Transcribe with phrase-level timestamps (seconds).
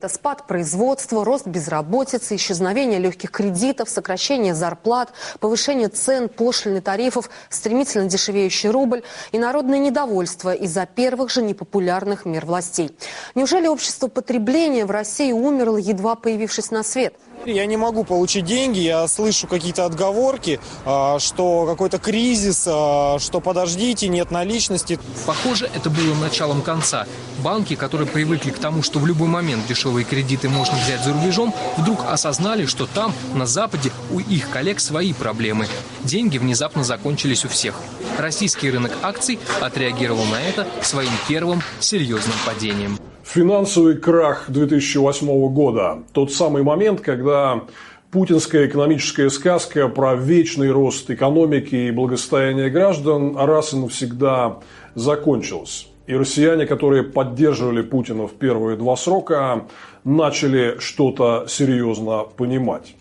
[0.00, 8.06] Это спад производства, рост безработицы, исчезновение легких кредитов, сокращение зарплат, повышение цен, пошлины, тарифов, стремительно
[8.06, 12.96] дешевеющий рубль и народное недовольство из-за первых же непопулярных мер властей.
[13.34, 17.14] Неужели общество потребления в России умерло, едва появившись на свет?
[17.46, 23.40] Я не могу получить деньги, я слышу какие-то отговорки, а, что какой-то кризис, а, что
[23.40, 24.98] подождите, нет наличности.
[25.26, 27.06] Похоже, это было началом конца.
[27.42, 31.54] Банки, которые привыкли к тому, что в любой момент дешевые кредиты можно взять за рубежом,
[31.78, 35.66] вдруг осознали, что там, на Западе, у их коллег свои проблемы.
[36.04, 37.74] Деньги внезапно закончились у всех.
[38.18, 42.98] Российский рынок акций отреагировал на это своим первым серьезным падением.
[43.24, 45.98] Финансовый крах 2008 года.
[46.12, 47.62] Тот самый момент, когда
[48.10, 54.58] путинская экономическая сказка про вечный рост экономики и благосостояние граждан раз и навсегда
[54.94, 55.88] закончилась.
[56.06, 59.66] И россияне, которые поддерживали Путина в первые два срока,
[60.02, 62.96] начали что-то серьезно понимать.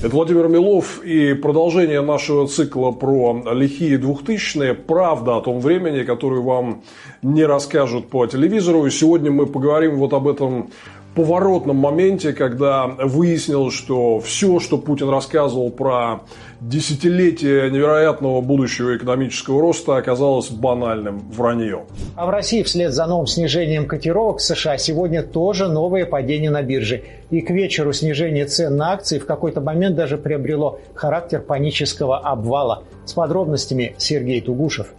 [0.00, 4.72] Это Владимир Милов и продолжение нашего цикла про лихие двухтысячные.
[4.72, 6.82] Правда о том времени, которую вам
[7.22, 8.86] не расскажут по телевизору.
[8.86, 10.70] И сегодня мы поговорим вот об этом
[11.18, 16.20] поворотном моменте, когда выяснилось, что все, что Путин рассказывал про
[16.60, 21.86] десятилетие невероятного будущего экономического роста, оказалось банальным враньем.
[22.14, 27.02] А в России вслед за новым снижением котировок США сегодня тоже новое падение на бирже.
[27.30, 32.84] И к вечеру снижение цен на акции в какой-то момент даже приобрело характер панического обвала.
[33.06, 34.94] С подробностями Сергей Тугушев.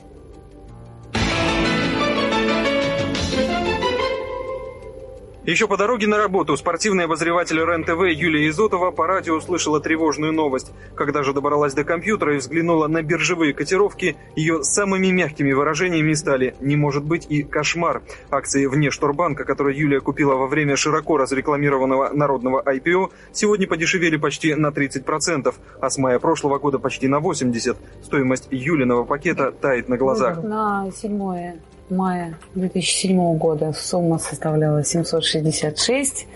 [5.45, 10.73] Еще по дороге на работу спортивный обозреватель РЕН-ТВ Юлия Изотова по радио услышала тревожную новость.
[10.95, 16.56] Когда же добралась до компьютера и взглянула на биржевые котировки, ее самыми мягкими выражениями стали
[16.60, 18.02] «не может быть» и «кошмар».
[18.30, 24.56] Акции вне Шторбанка, которые Юлия купила во время широко разрекламированного народного IPO, сегодня подешевели почти
[24.56, 27.77] на 30%, а с мая прошлого года почти на 80%.
[28.04, 30.44] Стоимость Юлиного пакета тает на глазах.
[30.44, 31.60] На седьмое
[31.92, 36.27] мая 2007 года сумма составляла 766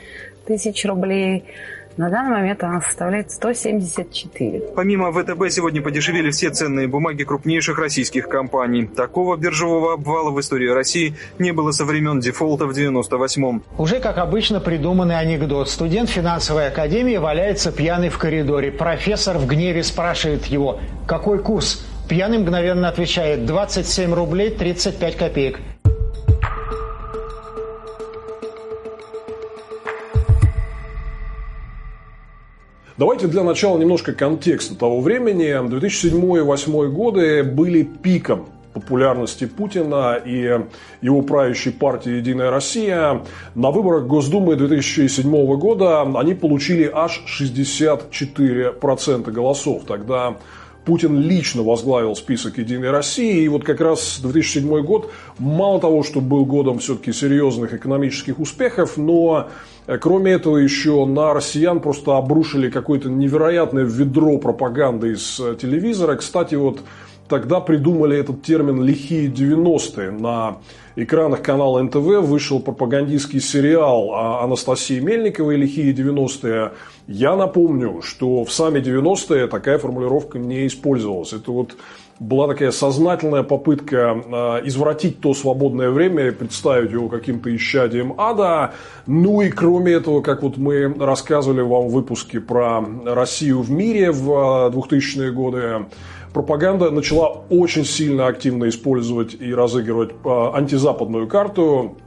[0.45, 1.45] тысяч рублей.
[1.95, 4.61] На данный момент она составляет 174.
[4.75, 8.87] Помимо ВТБ сегодня подешевели все ценные бумаги крупнейших российских компаний.
[8.87, 13.61] Такого биржевого обвала в истории России не было со времен дефолта в 98-м.
[13.77, 15.69] Уже как обычно придуманный анекдот.
[15.69, 18.71] Студент финансовой академии валяется пьяный в коридоре.
[18.71, 21.85] Профессор в гневе спрашивает его, какой курс?
[22.07, 25.59] Пьяный мгновенно отвечает 27 рублей 35 копеек.
[32.97, 35.67] Давайте для начала немножко контекста того времени.
[35.67, 40.59] 2007 и 2008 годы были пиком популярности Путина и
[41.01, 43.23] его правящей партии «Единая Россия».
[43.55, 49.83] На выборах Госдумы 2007 года они получили аж 64% голосов.
[49.87, 50.37] Тогда
[50.85, 53.43] Путин лично возглавил список «Единой России».
[53.43, 58.97] И вот как раз 2007 год, мало того, что был годом все-таки серьезных экономических успехов,
[58.97, 59.49] но
[59.87, 66.15] э, кроме этого еще на россиян просто обрушили какое-то невероятное ведро пропаганды из э, телевизора.
[66.15, 66.81] Кстати, вот
[67.33, 70.11] тогда придумали этот термин «лихие 90-е».
[70.11, 70.57] На
[70.95, 74.13] экранах канала НТВ вышел пропагандистский сериал
[74.43, 76.73] Анастасии Мельниковой «Лихие 90-е».
[77.07, 81.33] Я напомню, что в сами 90-е такая формулировка не использовалась.
[81.33, 81.75] Это вот
[82.19, 88.73] была такая сознательная попытка а, извратить то свободное время и представить его каким-то исчадием ада.
[89.07, 94.11] Ну и кроме этого, как вот мы рассказывали вам в выпуске про Россию в мире
[94.11, 95.87] в 2000-е годы,
[96.33, 101.97] пропаганда начала очень сильно активно использовать и разыгрывать а, антизападную карту.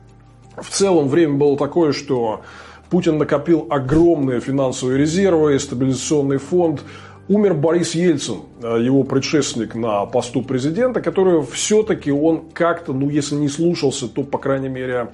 [0.57, 2.43] В целом время было такое, что
[2.91, 6.83] Путин накопил огромные финансовые резервы, стабилизационный фонд.
[7.29, 13.37] Умер Борис Ельцин, а, его предшественник на посту президента, который все-таки он как-то, ну если
[13.37, 15.09] не слушался, то, по крайней мере,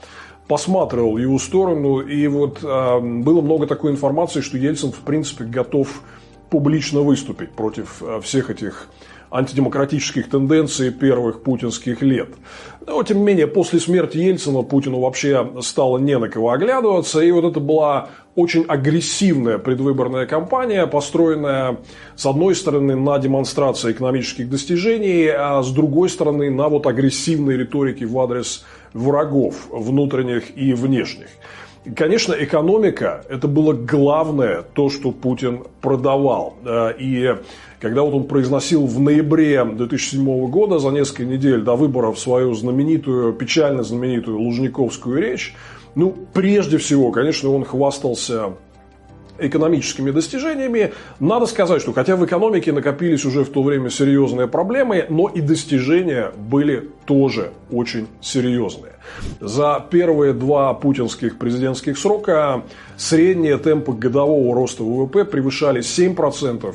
[0.48, 2.00] посматривал его сторону.
[2.00, 6.02] И вот э, было много такой информации, что Ельцин, в принципе, готов
[6.52, 8.88] публично выступить против э, всех этих
[9.30, 12.28] антидемократических тенденций первых путинских лет.
[12.86, 17.20] Но, тем не менее, после смерти Ельцина Путину вообще стало не на кого оглядываться.
[17.20, 21.78] И вот это была очень агрессивная предвыборная кампания, построенная,
[22.16, 28.04] с одной стороны, на демонстрации экономических достижений, а с другой стороны, на вот агрессивной риторике
[28.04, 28.62] в адрес
[28.92, 31.28] врагов внутренних и внешних.
[31.96, 36.54] Конечно, экономика– это было главное, то, что Путин продавал.
[36.64, 37.36] Э, и
[37.80, 43.32] когда вот он произносил в ноябре 2007 года, за несколько недель до выборов, свою знаменитую,
[43.32, 45.54] печально знаменитую Лужниковскую речь,
[45.94, 48.54] Ну, прежде всего, конечно, он хвастался
[49.46, 50.92] экономическими достижениями.
[51.20, 55.40] Надо сказать, что хотя в экономике накопились уже в то время серьезные проблемы, но и
[55.40, 58.92] достижения были тоже очень серьезные.
[59.40, 62.62] За первые два путинских президентских срока
[62.96, 66.74] средние темпы годового роста ВВП превышали 7%,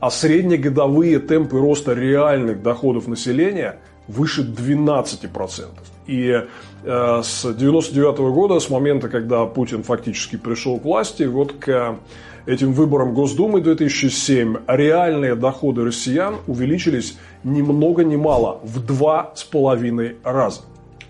[0.00, 3.78] а среднегодовые темпы роста реальных доходов населения
[4.08, 5.66] выше 12%.
[6.06, 6.44] И э,
[6.84, 11.98] с 1999 года, с момента, когда Путин фактически пришел к власти, вот к
[12.46, 19.44] этим выборам Госдумы 2007 реальные доходы россиян увеличились ни много ни мало в два с
[19.44, 20.62] половиной раза.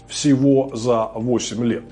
[0.08, 1.84] Всего за 8 лет.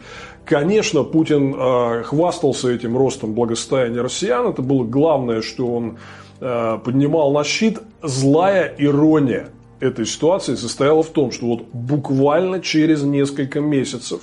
[0.44, 4.49] Конечно, Путин э, хвастался этим ростом благосостояния россиян.
[4.49, 5.99] Это было главное, что он
[6.41, 7.79] э, поднимал на щит.
[8.02, 9.49] Злая ирония
[9.81, 14.23] этой ситуации состояла в том, что вот буквально через несколько месяцев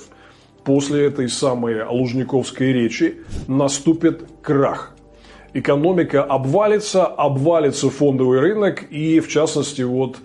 [0.64, 3.16] после этой самой Лужниковской речи
[3.46, 4.94] наступит крах.
[5.54, 10.18] Экономика обвалится, обвалится фондовый рынок и, в частности, вот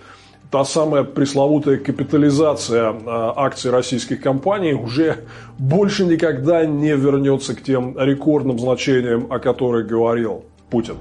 [0.52, 5.26] та самая пресловутая капитализация а, акций российских компаний уже
[5.58, 10.96] больше никогда не вернется к тем рекордным значениям, о которых говорил Путин.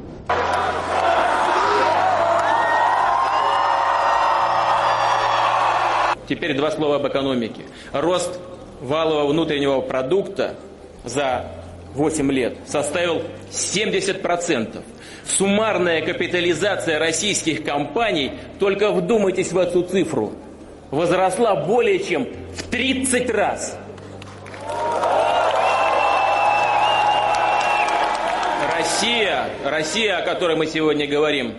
[6.33, 7.61] Теперь два слова об экономике.
[7.93, 8.41] Рост
[8.81, 10.55] валового внутреннего продукта
[11.05, 11.45] за
[11.95, 13.21] 8 лет составил
[13.51, 14.83] 70%.
[15.27, 20.33] Суммарная капитализация российских компаний, только вдумайтесь в эту цифру,
[20.91, 22.27] возросла более чем
[22.57, 23.79] в 30 раз.
[28.79, 31.57] Россия, Россия, о которой мы сегодня говорим,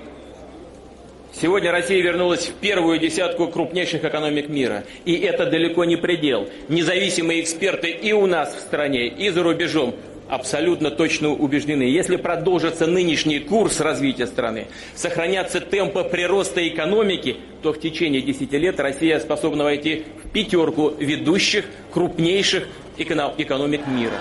[1.42, 4.84] Сегодня Россия вернулась в первую десятку крупнейших экономик мира.
[5.04, 6.48] И это далеко не предел.
[6.70, 9.96] Независимые эксперты и у нас в стране, и за рубежом
[10.30, 17.80] абсолютно точно убеждены, если продолжится нынешний курс развития страны, сохранятся темпы прироста экономики, то в
[17.80, 24.14] течение 10 лет Россия способна войти в пятерку ведущих крупнейших экономик мира.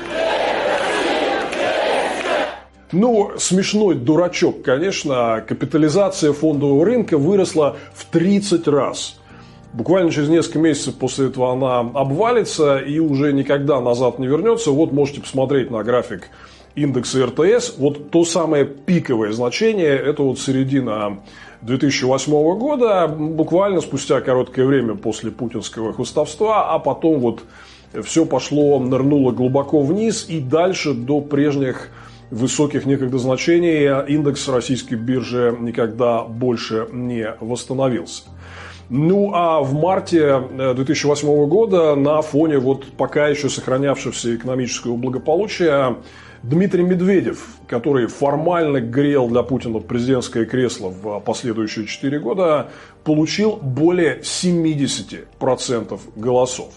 [2.92, 5.42] Ну, смешной дурачок, конечно.
[5.46, 9.18] Капитализация фондового рынка выросла в 30 раз.
[9.72, 14.70] Буквально через несколько месяцев после этого она обвалится и уже никогда назад не вернется.
[14.70, 16.28] Вот можете посмотреть на график
[16.74, 17.78] индекса РТС.
[17.78, 21.20] Вот то самое пиковое значение, это вот середина
[21.62, 27.42] 2008 года, буквально спустя короткое время после путинского хвостовства, а потом вот
[28.04, 31.88] все пошло, нырнуло глубоко вниз и дальше до прежних
[32.32, 38.24] высоких некогда значений индекс российской биржи никогда больше не восстановился.
[38.88, 40.42] Ну а в марте
[40.74, 45.96] 2008 э, года на фоне вот пока еще сохранявшегося экономического благополучия
[46.42, 52.70] Дмитрий Медведев, который формально грел для Путина президентское кресло в последующие 4 года,
[53.04, 56.70] получил более 70% голосов.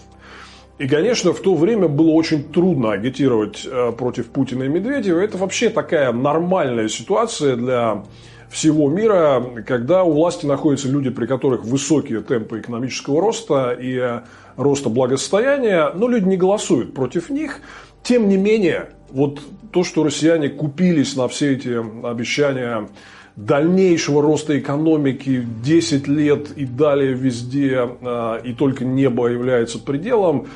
[0.78, 5.20] И, конечно, в то время было очень трудно агитировать э, против Путина и Медведева.
[5.20, 8.04] Это вообще такая нормальная ситуация для
[8.50, 14.20] всего мира, когда у власти находятся люди, при которых высокие темпы экономического роста и э,
[14.56, 17.60] роста благосостояния, но люди не голосуют против них.
[18.02, 19.40] Тем не менее, вот
[19.72, 21.74] то, что россияне купились на все эти
[22.06, 22.88] обещания
[23.36, 30.48] дальнейшего роста экономики 10 лет и далее везде, а, и только небо является пределом,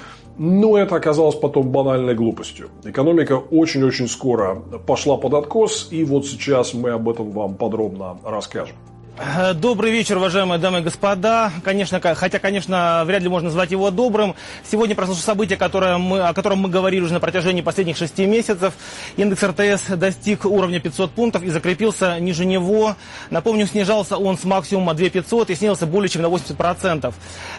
[0.42, 2.70] но это оказалось потом банальной глупостью.
[2.84, 4.54] Экономика очень-очень скоро
[4.86, 8.74] пошла под откос, и вот сейчас мы об этом вам подробно расскажем.
[9.22, 11.52] Э, добрый вечер, уважаемые дамы и господа.
[11.62, 14.34] Конечно, хотя, конечно, вряд ли можно назвать его добрым.
[14.68, 18.72] Сегодня произошло событие, которое мы, о котором мы говорили уже на протяжении последних шести месяцев.
[19.18, 22.96] Индекс РТС достиг уровня 500 пунктов и закрепился ниже него.
[23.28, 27.12] Напомню, снижался он с максимума 2500 и снизился более чем на 80%.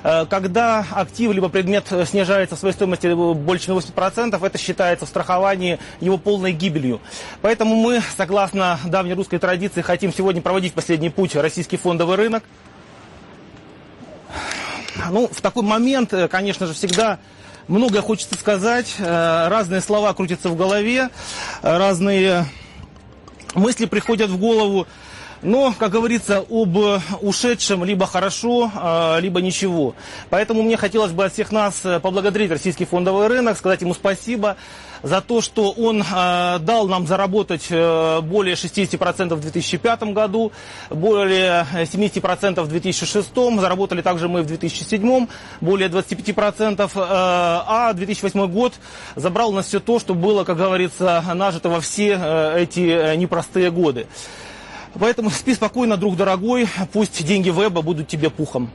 [0.03, 5.05] Э, когда актив либо предмет снижается в своей стоимости больше чем на 80%, это считается
[5.05, 7.01] в страховании его полной гибелью.
[7.43, 12.45] Поэтому мы, согласно давней русской традиции, хотим сегодня проводить последний путь российский фондовый рынок.
[15.09, 17.19] Ну, в такой момент, э, конечно же, всегда
[17.67, 21.09] многое хочется сказать, э, разные слова крутятся в голове,
[21.61, 22.45] разные
[23.53, 24.87] мысли приходят в голову.
[25.41, 26.77] Но, как говорится, об
[27.21, 29.93] ушедшем либо хорошо, э, либо ничего.
[30.29, 34.55] Поэтому мне хотелось бы от всех нас поблагодарить российский фондовый рынок, сказать ему спасибо
[35.03, 40.51] за то, что он э, дал нам заработать э, более 60% в 2005 году,
[40.89, 45.27] более 70% в 2006, заработали также мы в 2007,
[45.61, 48.73] более 25%, э, а 2008 год
[49.15, 53.15] забрал у нас все то, что было, как говорится, нажито во все э, эти э,
[53.15, 54.07] непростые годы.
[54.99, 58.69] Поэтому спи спокойно, друг дорогой, пусть деньги веба будут тебе пухом.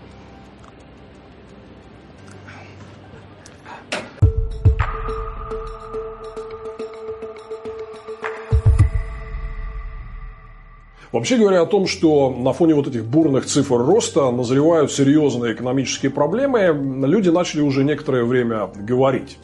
[11.12, 16.10] Вообще говоря о том, что на фоне вот этих бурных цифр роста назревают серьезные экономические
[16.10, 19.38] проблемы, люди начали уже некоторое время говорить.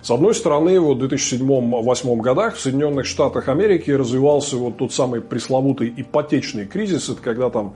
[0.00, 5.20] С одной стороны, вот в 2007-2008 годах в Соединенных Штатах Америки развивался вот тот самый
[5.20, 7.08] пресловутый ипотечный кризис.
[7.08, 7.74] Это когда там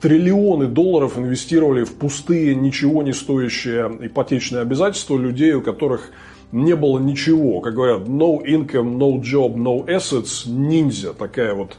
[0.00, 6.10] триллионы долларов инвестировали в пустые, ничего не стоящие ипотечные обязательства людей, у которых
[6.50, 7.60] не было ничего.
[7.60, 11.12] Как говорят, no income, no job, no assets, ниндзя.
[11.12, 11.76] Такая вот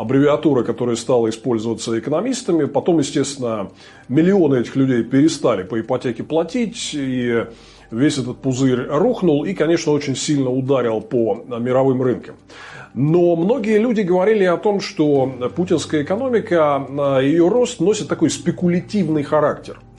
[0.00, 2.64] аббревиатура, которая стала использоваться экономистами.
[2.64, 3.70] Потом, естественно,
[4.08, 7.44] миллионы этих людей перестали по ипотеке платить, и
[7.90, 12.36] весь этот пузырь рухнул и, конечно, очень сильно ударил по мировым рынкам.
[12.94, 19.80] Но многие люди говорили о том, что путинская экономика, ее рост носит такой спекулятивный характер–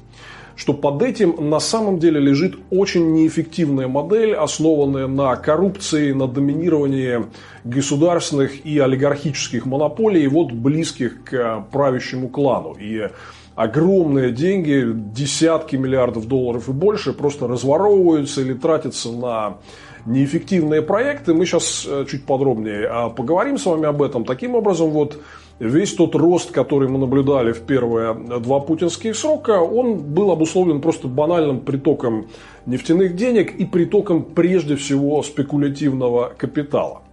[0.62, 7.26] что под этим на самом деле лежит очень неэффективная модель, основанная на коррупции, на доминировании
[7.64, 12.76] государственных и олигархических монополий, вот близких к правящему клану.
[12.80, 13.10] И
[13.56, 19.58] огромные деньги, десятки миллиардов долларов и больше, просто разворовываются или тратятся на
[20.06, 21.34] неэффективные проекты.
[21.34, 24.26] Мы сейчас э, чуть подробнее а, поговорим с вами об этом.
[24.26, 25.18] Таким образом, вот
[25.62, 31.08] весь тот рост, который мы наблюдали в первые два путинских срока, он был обусловлен просто
[31.08, 32.28] банальным притоком
[32.66, 37.04] нефтяных денег и притоком прежде всего спекулятивного капитала.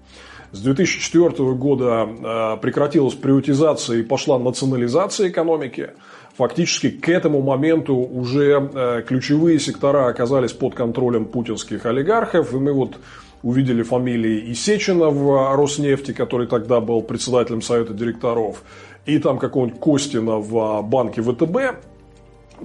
[0.53, 5.91] С 2004 года э, прекратилась приватизация и пошла национализация экономики.
[6.39, 12.55] Фактически к этому моменту уже э, ключевые сектора оказались под контролем путинских олигархов.
[12.55, 12.97] И мы вот
[13.43, 18.63] увидели фамилии Исечина в Роснефти, который тогда был председателем совета директоров,
[19.07, 21.85] и там какого-нибудь Костина в банке ВТБ.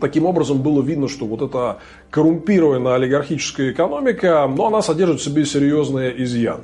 [0.01, 1.77] Таким образом, было видно, что вот эта
[2.09, 6.63] коррумпированная олигархическая экономика, но она содержит в себе серьезные изъяны.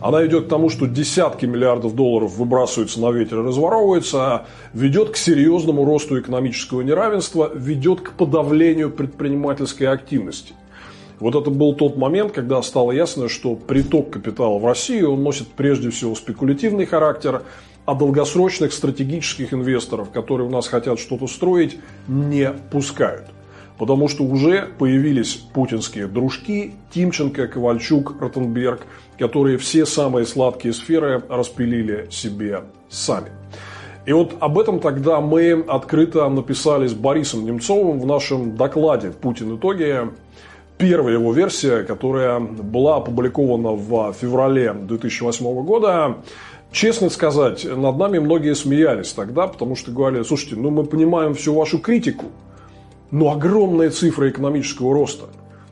[0.00, 5.16] Она идет к тому, что десятки миллиардов долларов выбрасываются на ветер и разворовываются, ведет к
[5.16, 10.54] серьезному росту экономического неравенства, ведет к подавлению предпринимательской активности.
[11.24, 15.48] Вот это был тот момент, когда стало ясно, что приток капитала в Россию он носит
[15.48, 17.44] прежде всего спекулятивный характер,
[17.86, 21.78] а долгосрочных стратегических инвесторов, которые у нас хотят что-то строить,
[22.08, 23.24] не пускают.
[23.78, 28.82] Потому что уже появились путинские дружки Тимченко, Ковальчук, Ротенберг,
[29.18, 33.30] которые все самые сладкие сферы распилили себе сами.
[34.04, 39.56] И вот об этом тогда мы открыто написали с Борисом Немцовым в нашем докладе «Путин.
[39.56, 40.10] Итоги»
[40.78, 46.16] первая его версия, которая была опубликована в феврале 2008 года.
[46.72, 51.54] Честно сказать, над нами многие смеялись тогда, потому что говорили, слушайте, ну мы понимаем всю
[51.54, 52.26] вашу критику,
[53.10, 55.26] но огромная цифра экономического роста.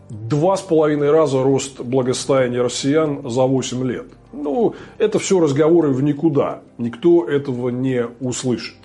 [0.09, 4.07] Два с половиной раза рост благосостояния россиян за 8 лет.
[4.33, 6.61] Ну, это все разговоры в никуда.
[6.79, 8.77] Никто этого не услышит.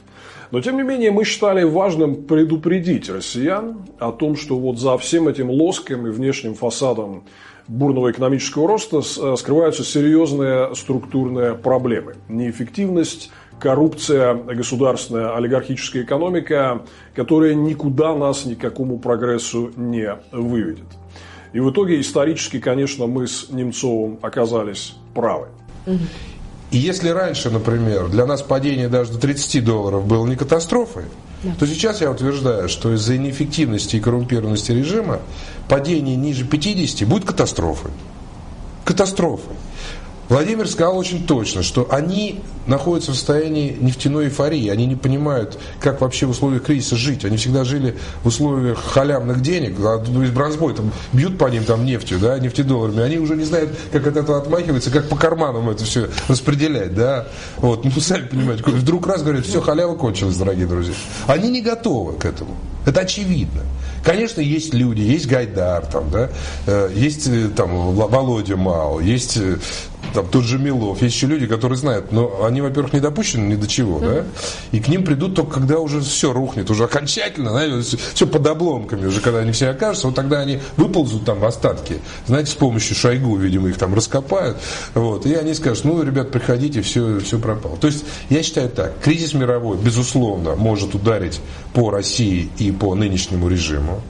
[0.51, 5.27] Но, тем не менее, мы считали важным предупредить россиян о том, что вот за всем
[5.27, 7.24] этим лоском и внешним фасадом
[7.68, 12.16] бурного экономического роста э, скрываются серьезные структурные проблемы.
[12.30, 20.88] Неэффективность, коррупция, государственная олигархическая экономика, которая никуда нас никакому прогрессу не выведет.
[21.54, 25.48] И в итоге исторически, конечно, мы с Немцовым оказались правы.
[26.71, 31.05] И если раньше, например, для нас падение даже до 30 долларов было не катастрофой,
[31.43, 31.51] да.
[31.57, 35.21] то сейчас я утверждаю, что из-за неэффективности и коррумпированности режима
[35.69, 37.91] падение ниже 50 будет катастрофой.
[38.83, 39.55] Катастрофой.
[40.29, 44.67] Владимир сказал очень точно, что они находятся в состоянии нефтяной эйфории.
[44.67, 47.24] Они не понимают, как вообще в условиях кризиса жить.
[47.24, 49.75] Они всегда жили в условиях халявных денег.
[49.79, 53.01] А, ну, из бронзбой там бьют по ним там нефтью, да, нефтедолларами.
[53.01, 57.27] Они уже не знают, как от этого отмахиваться, как по карманам это все распределять, да.
[57.57, 60.93] Вот, ну, сами понимаете, вдруг раз говорят, все, халява кончилась, дорогие друзья.
[61.27, 62.55] Они не готовы к этому.
[62.86, 63.63] Это очевидно.
[64.03, 66.29] Конечно, есть люди, есть Гайдар, там, да,
[66.65, 69.57] э, есть э, там Володя Мау, есть э,
[70.14, 73.56] там тот же Милов, есть еще люди, которые знают, но они, во-первых, не допущены ни
[73.56, 74.24] до чего, да,
[74.72, 79.06] и к ним придут только когда уже все рухнет, уже окончательно, знаете, все под обломками,
[79.06, 82.96] уже когда они все окажутся, вот тогда они выползут там в остатки, знаете, с помощью
[82.96, 84.58] Шойгу, видимо, их там раскопают,
[84.94, 87.78] вот, и они скажут, ну, ребят, приходите, все, все пропало.
[87.78, 91.40] То есть, я считаю так, кризис мировой, безусловно, может ударить
[91.74, 94.02] по России и по нынешнему режиму,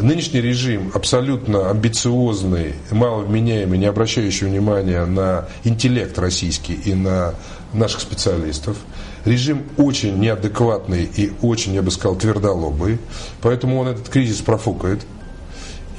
[0.00, 7.34] Нынешний режим абсолютно амбициозный, маловменяемый, не обращающий внимания на интеллект российский и на
[7.74, 8.78] наших специалистов.
[9.26, 12.98] Режим очень неадекватный и очень, я бы сказал, твердолобый.
[13.42, 15.00] Поэтому он этот кризис профукает.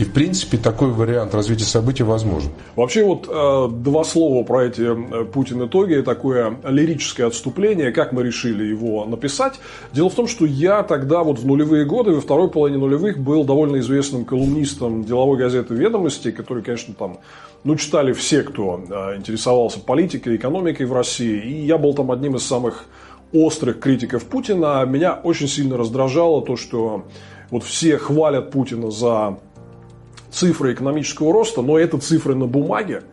[0.01, 2.49] И, в принципе, такой вариант развития событий возможен.
[2.75, 8.63] Вообще, вот э, два слова про эти э, Путин-итоги, такое лирическое отступление, как мы решили
[8.63, 9.59] его написать.
[9.93, 13.43] Дело в том, что я тогда, вот в нулевые годы, во второй половине нулевых, был
[13.43, 17.19] довольно известным колумнистом деловой газеты «Ведомости», который, конечно, там
[17.63, 21.39] ну, читали все, кто э, интересовался политикой, экономикой в России.
[21.43, 22.85] И я был там одним из самых
[23.33, 24.83] острых критиков Путина.
[24.83, 27.05] Меня очень сильно раздражало то, что
[27.51, 29.37] вот все хвалят Путина за
[30.31, 33.03] цифры экономического роста, но это цифры на бумаге,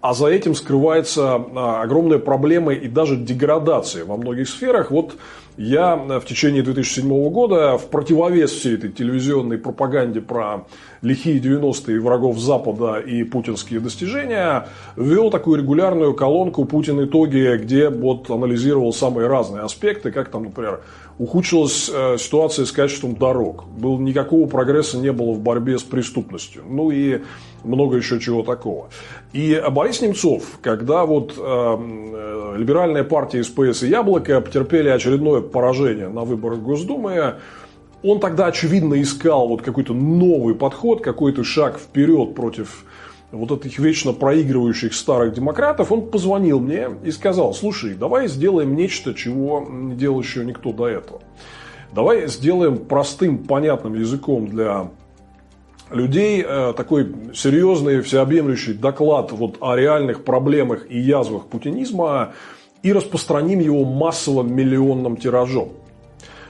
[0.00, 4.90] а за этим скрывается а, огромная проблема и даже деградация во многих сферах.
[4.90, 5.16] Вот
[5.56, 10.66] я в течение 2007 года в противовес всей этой телевизионной пропаганде про
[11.02, 18.30] лихие 90-е врагов Запада и путинские достижения ввел такую регулярную колонку «Путин итоги», где вот
[18.30, 20.80] анализировал самые разные аспекты, как там, например,
[21.18, 23.64] ухудшилась э, ситуация с качеством дорог.
[23.66, 26.64] Был, никакого прогресса не было в борьбе с преступностью.
[26.68, 27.20] Ну и
[27.62, 28.88] много еще чего такого.
[29.32, 36.08] И Борис Немцов, когда вот э, э либеральная партия СПС и Яблоко потерпели очередное поражение
[36.08, 37.36] на выборах Госдумы,
[38.02, 42.84] он тогда, очевидно, искал вот какой-то новый подход, какой-то шаг вперед против
[43.34, 49.14] вот этих вечно проигрывающих старых демократов, он позвонил мне и сказал, слушай, давай сделаем нечто,
[49.14, 51.20] чего не делал еще никто до этого.
[51.92, 54.90] Давай сделаем простым, понятным языком для
[55.90, 62.34] людей э, такой серьезный, всеобъемлющий доклад вот о реальных проблемах и язвах путинизма
[62.84, 65.70] и распространим его массовым миллионным тиражом.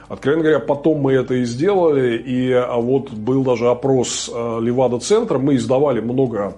[0.09, 5.39] Откровенно говоря, потом мы это и сделали, и а вот был даже опрос э, Левада-центра,
[5.39, 6.57] мы издавали много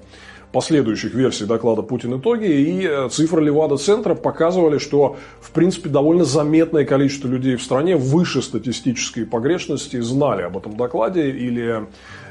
[0.50, 6.86] последующих версий доклада «Путин итоги», и э, цифры Левада-центра показывали, что, в принципе, довольно заметное
[6.86, 11.86] количество людей в стране выше статистической погрешности знали об этом докладе или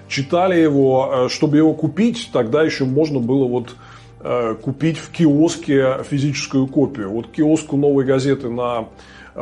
[0.08, 1.28] читали его.
[1.28, 3.76] Э, чтобы его купить, тогда еще можно было вот
[4.62, 7.12] купить в киоске физическую копию.
[7.12, 8.88] Вот киоску «Новой газеты» на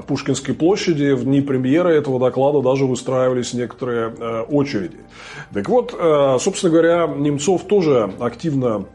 [0.02, 4.98] Пушкинской площади в дни премьеры этого доклада даже выстраивались некоторые э, очереди.
[5.54, 8.86] Так вот, э, собственно говоря, Немцов тоже активно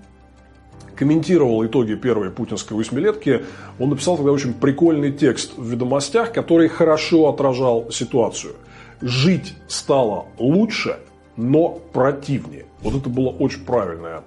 [0.96, 3.44] комментировал итоги первой путинской восьмилетки,
[3.78, 8.56] он написал тогда очень прикольный текст в «Ведомостях», который хорошо отражал ситуацию.
[9.00, 10.98] «Жить стало лучше,
[11.36, 12.66] но противнее».
[12.82, 14.24] Вот это было очень правильное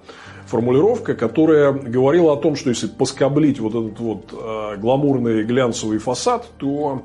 [0.52, 6.46] формулировка, которая говорила о том, что если поскоблить вот этот вот э, гламурный глянцевый фасад,
[6.58, 7.04] то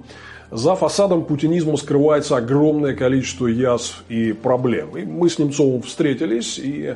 [0.51, 4.97] за фасадом путинизма скрывается огромное количество язв и проблем.
[4.97, 6.95] И мы с Немцовым встретились и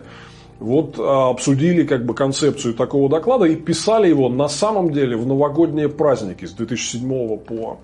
[0.59, 5.25] вот э, обсудили как бы концепцию такого доклада и писали его на самом деле в
[5.25, 7.79] новогодние праздники с 2007 по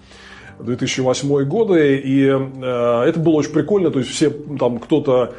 [0.60, 1.98] 2008 годы.
[2.04, 3.92] И э, это было очень прикольно.
[3.92, 5.36] То есть все там кто-то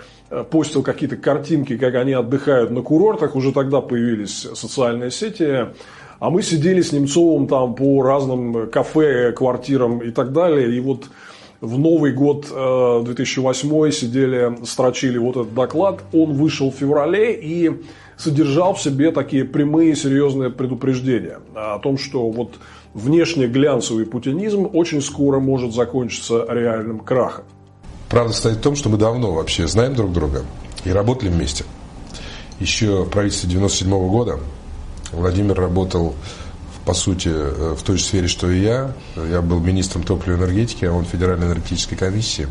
[0.50, 5.66] постил какие-то картинки, как они отдыхают на курортах, уже тогда появились социальные сети.
[6.20, 10.74] А мы сидели с Немцовым там по разным кафе, квартирам и так далее.
[10.74, 11.08] И вот
[11.60, 16.02] в Новый год 2008 э, сидели, строчили вот этот доклад.
[16.12, 17.70] Он вышел в феврале и
[18.16, 22.58] содержал в себе такие прямые серьезные предупреждения о том, что вот
[22.94, 27.44] внешне глянцевый путинизм очень скоро может закончиться реальным крахом.
[28.18, 30.44] Правда стоит в том, что мы давно вообще знаем друг друга
[30.85, 31.64] и работали вместе.
[32.59, 34.40] Еще в правительстве 97 -го года
[35.12, 36.16] Владимир работал,
[36.85, 38.92] по сути, э, в той же сфере, что и я.
[39.14, 42.48] Я был министром топливной энергетики, а он Федеральной энергетической комиссии.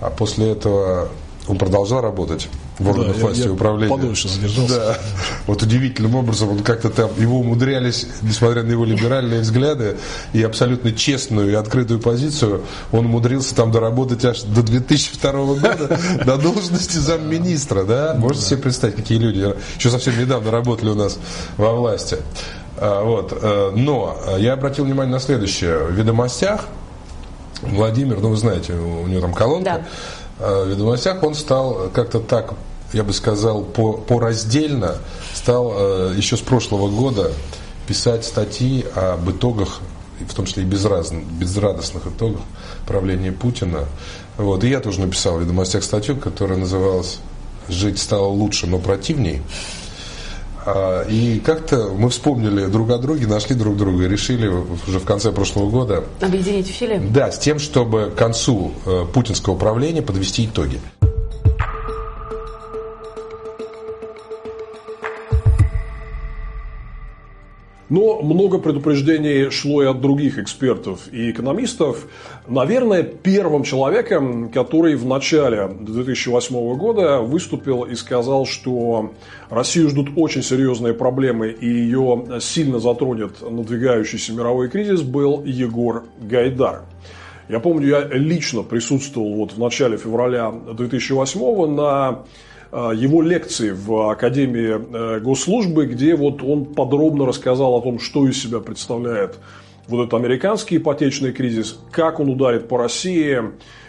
[0.00, 1.10] А после этого
[1.48, 3.94] он продолжал работать в органах да, власти я, и управления.
[3.94, 4.76] Подольше задержался.
[4.76, 4.98] Да.
[5.46, 9.96] Вот удивительным образом он как-то там, его умудрялись, несмотря на его либеральные взгляды
[10.32, 16.36] и абсолютно честную и открытую позицию, он умудрился там доработать аж до 2002 года до
[16.36, 18.14] должности замминистра, да?
[18.18, 21.18] Можете себе представить, какие люди еще совсем недавно работали у нас
[21.56, 22.18] во власти.
[22.78, 23.36] А, вот.
[23.40, 25.78] Э, но я обратил внимание на следующее.
[25.84, 26.66] В ведомостях
[27.62, 29.64] Владимир, ну вы знаете, у него там колонка.
[29.64, 29.82] Да.
[30.38, 32.54] В ведомостях он стал как-то так
[32.92, 34.96] я бы сказал, по, по раздельно
[35.34, 37.32] стал э, еще с прошлого года
[37.86, 39.80] писать статьи об итогах,
[40.20, 42.40] в том числе и безраз, безрадостных итогах
[42.86, 43.84] правления Путина.
[44.36, 44.64] Вот.
[44.64, 47.18] И я тоже написал в «Ведомостях» статью, которая называлась
[47.68, 49.42] «Жить стало лучше, но противней».
[50.66, 55.04] А, и как-то мы вспомнили друг о друге, нашли друг друга и решили уже в
[55.04, 56.04] конце прошлого года...
[56.20, 56.98] Объединить усилия?
[56.98, 60.80] Да, с тем, чтобы к концу э, путинского правления подвести итоги.
[67.88, 72.08] Но много предупреждений шло и от других экспертов и экономистов.
[72.48, 79.12] Наверное, первым человеком, который в начале 2008 года выступил и сказал, что
[79.50, 86.82] Россию ждут очень серьезные проблемы и ее сильно затронет надвигающийся мировой кризис, был Егор Гайдар.
[87.48, 92.24] Я помню, я лично присутствовал вот в начале февраля 2008 на
[92.72, 98.42] его лекции в Академии э, госслужбы, где вот он подробно рассказал о том, что из
[98.42, 99.38] себя представляет
[99.88, 103.38] вот этот американский ипотечный кризис, как он ударит по России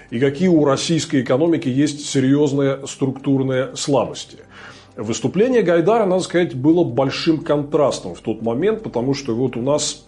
[0.10, 4.38] и какие у российской экономики есть серьезные структурные слабости.
[4.96, 10.06] Выступление Гайдара, надо сказать, было большим контрастом в тот момент, потому что вот у нас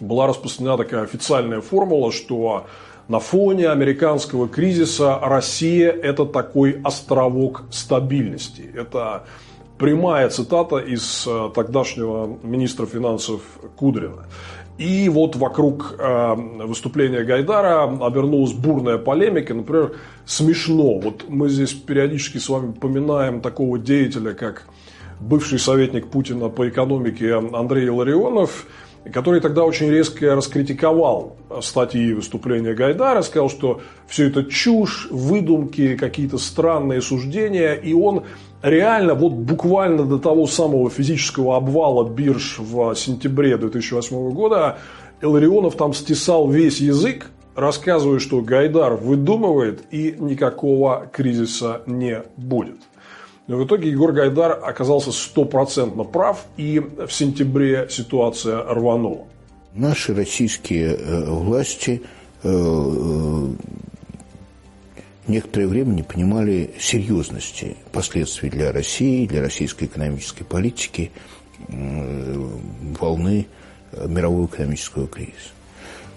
[0.00, 2.66] была распространена такая официальная формула, что
[3.08, 8.70] на фоне американского кризиса Россия– это такой островок стабильности.
[8.74, 9.24] Это
[9.78, 13.42] прямая цитата из э, тогдашнего министра финансов
[13.76, 14.26] Кудрина.
[14.78, 19.52] И вот вокруг э, выступления Гайдара обернулась бурная полемика.
[19.52, 20.98] Например, смешно.
[20.98, 24.66] Вот мы здесь периодически с вами поминаем такого деятеля, как
[25.20, 28.66] бывший советник Путина по экономике Андрей Ларионов–
[29.12, 35.96] который тогда очень резко раскритиковал статьи и выступления Гайдара, сказал, что все это чушь, выдумки,
[35.96, 38.24] какие-то странные суждения, и он
[38.62, 44.78] реально вот буквально до того самого физического обвала бирж в сентябре 2008 года
[45.20, 52.80] Иларионов там стесал весь язык, рассказывая, что Гайдар выдумывает и никакого кризиса не будет.
[53.46, 59.26] Но в итоге Егор Гайдар оказался стопроцентно прав, и в сентябре ситуация рванула.
[59.74, 62.00] Наши российские э, власти
[62.42, 63.48] э, э,
[65.26, 71.10] некоторое время не понимали серьезности последствий для России, для российской экономической политики
[71.68, 73.46] волны
[74.06, 75.53] мирового экономического кризиса.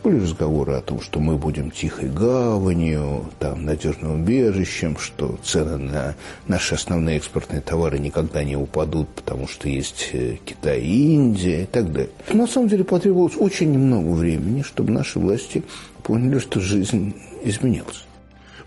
[0.04, 6.16] Были разговоры о том, что мы будем тихой гаванью, там, надежным убежищем, что цены на
[6.48, 11.66] наши основные экспортные товары никогда не упадут, потому что есть э, Китай и Индия и
[11.66, 12.10] так далее.
[12.32, 15.64] На самом деле потребовалось очень немного времени, чтобы наши власти
[16.04, 18.06] поняли, что жизнь изменилась.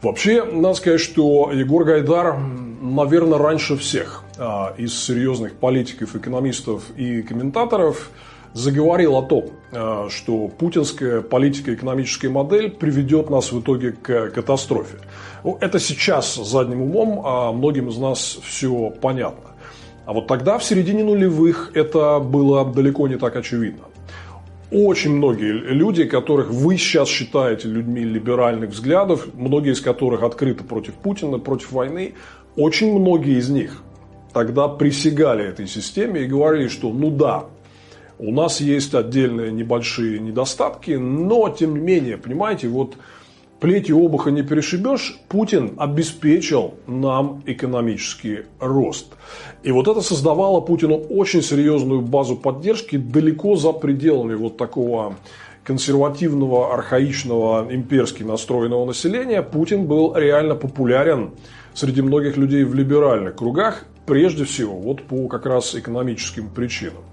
[0.03, 2.39] Вообще, надо сказать, что Егор Гайдар,
[2.81, 8.11] наверное, раньше всех а, из серьезных политиков, экономистов и комментаторов–
[8.53, 14.99] заговорил о том, э, что путинская политико-экономическая модель приведет нас в итоге к катастрофе.
[15.45, 19.51] Ну, это сейчас задним умом, а многим из нас все понятно.
[20.07, 23.85] А вот тогда, в середине нулевых, это было далеко не так очевидно.
[24.73, 30.95] Очень многие люди, которых вы сейчас считаете людьми либеральных взглядов, многие из которых открыты против
[30.95, 32.15] Путина, против войны,
[32.57, 33.83] очень многие из них
[34.33, 37.47] тогда присягали этой системе и говорили, что ну да,
[38.21, 42.97] у нас есть отдельные небольшие недостатки, но тем не менее, понимаете, вот
[43.61, 49.15] плетью обуха не перешибешь, Путин обеспечил нам экономический рост.
[49.63, 55.17] И вот это создавало Путину очень серьезную базу поддержки далеко за пределами вот такого
[55.65, 59.43] консервативного, архаичного, имперски настроенного населения.
[59.43, 61.31] Путин был реально популярен
[61.73, 67.10] среди многих людей в либеральных кругах, прежде всего вот по как раз экономическим причинам.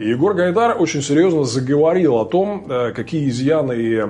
[0.00, 4.02] И Егор Гайдар очень серьезно заговорил о том, э, какие изъяны и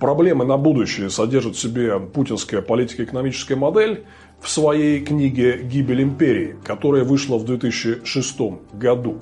[0.00, 4.06] проблемы на будущее содержит в себе путинская политико-экономическая модель
[4.40, 9.18] в своей книге «Гибель империи», которая вышла в 2006 году.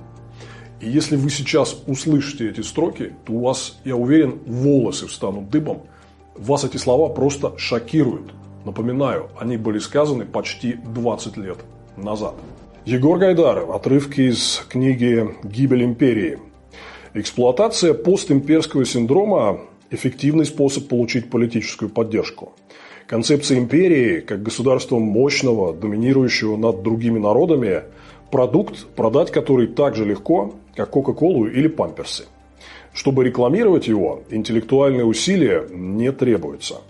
[0.81, 5.83] И если вы сейчас услышите эти строки, то у вас, я уверен, волосы встанут дыбом.
[6.37, 8.33] Вас эти слова просто шокируют.
[8.65, 11.59] Напоминаю, они были сказаны почти 20 лет
[11.97, 12.37] назад.
[12.87, 13.71] Егор Гайдаров.
[13.71, 16.39] Отрывки из книги «Гибель империи».
[17.15, 22.53] Эксплуатация постимперского синдрома– эффективный способ получить политическую поддержку.
[23.07, 27.85] Концепция империи, как государства мощного, доминирующего над другими народами,
[28.31, 32.27] продукт, продать который так же легко, как Кока-Колу или Памперсы.
[32.93, 36.83] Чтобы рекламировать его, интеллектуальные усилия не требуются.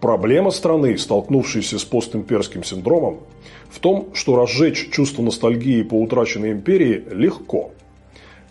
[0.00, 3.20] Проблема страны, столкнувшейся с постимперским синдромом,
[3.70, 7.70] В том, что разжечь чувство ностальгии по утраченной империи легко.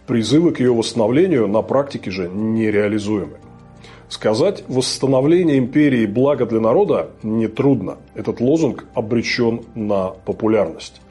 [0.07, 3.37] Призывы к ее восстановлению на практике же нереализуемы.
[4.07, 7.97] Сказать «восстановление империи– благо для народа» нетрудно.
[8.15, 11.01] Этот лозунг обречен на популярность.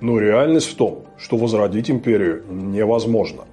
[0.00, 3.44] Но реальность в том, что возродить империю невозможно.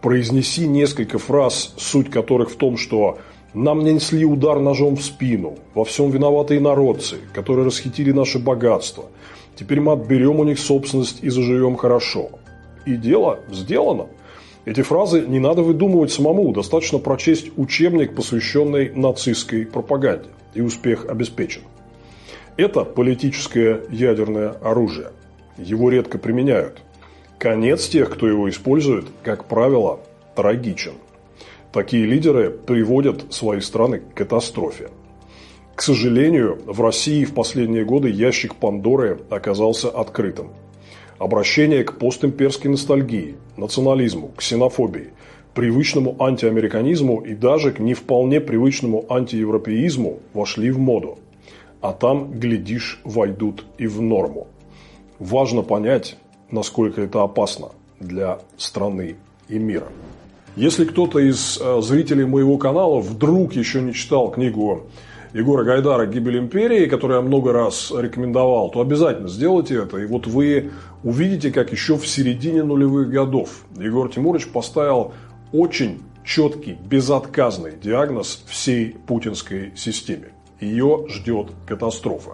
[0.00, 3.18] Произнеси несколько фраз, суть которых в том, что
[3.54, 9.06] нам нанесли удар ножом в спину, во всем виноваты инородцы, которые расхитили наше богатство.
[9.56, 12.30] Теперь мы отберем у них собственность и заживем хорошо.
[12.86, 14.06] И дело сделано.
[14.64, 21.62] Эти фразы не надо выдумывать самому, достаточно прочесть учебник, посвященный нацистской пропаганде, и успех обеспечен.
[22.56, 25.12] Это политическое ядерное оружие.
[25.56, 26.78] Его редко применяют.
[27.38, 30.00] Конец тех, кто его использует, как правило,
[30.36, 30.92] трагичен.
[31.72, 34.90] Такие лидеры приводят свои страны к катастрофе.
[35.74, 40.50] К сожалению, в России в последние годы ящик Пандоры оказался открытым
[41.20, 45.10] обращение к постимперской ностальгии, национализму, ксенофобии,
[45.54, 51.18] привычному антиамериканизму и даже к не вполне привычному антиевропеизму вошли в моду.
[51.82, 54.48] А там, глядишь, войдут и в норму.
[55.18, 56.16] Важно понять,
[56.50, 57.68] насколько это опасно
[58.00, 59.16] для страны
[59.48, 59.88] и мира.
[60.56, 64.82] Если кто-то из э, зрителей моего канала вдруг еще не читал книгу
[65.32, 69.98] Егора Гайдара «Гибель империи», который я много раз рекомендовал, то обязательно сделайте это.
[69.98, 70.72] И вот вы
[71.04, 75.12] увидите, как еще в середине нулевых годов Егор Тимурович поставил
[75.52, 80.32] очень четкий, безотказный диагноз всей путинской системе.
[80.60, 82.32] Ее ждет катастрофа.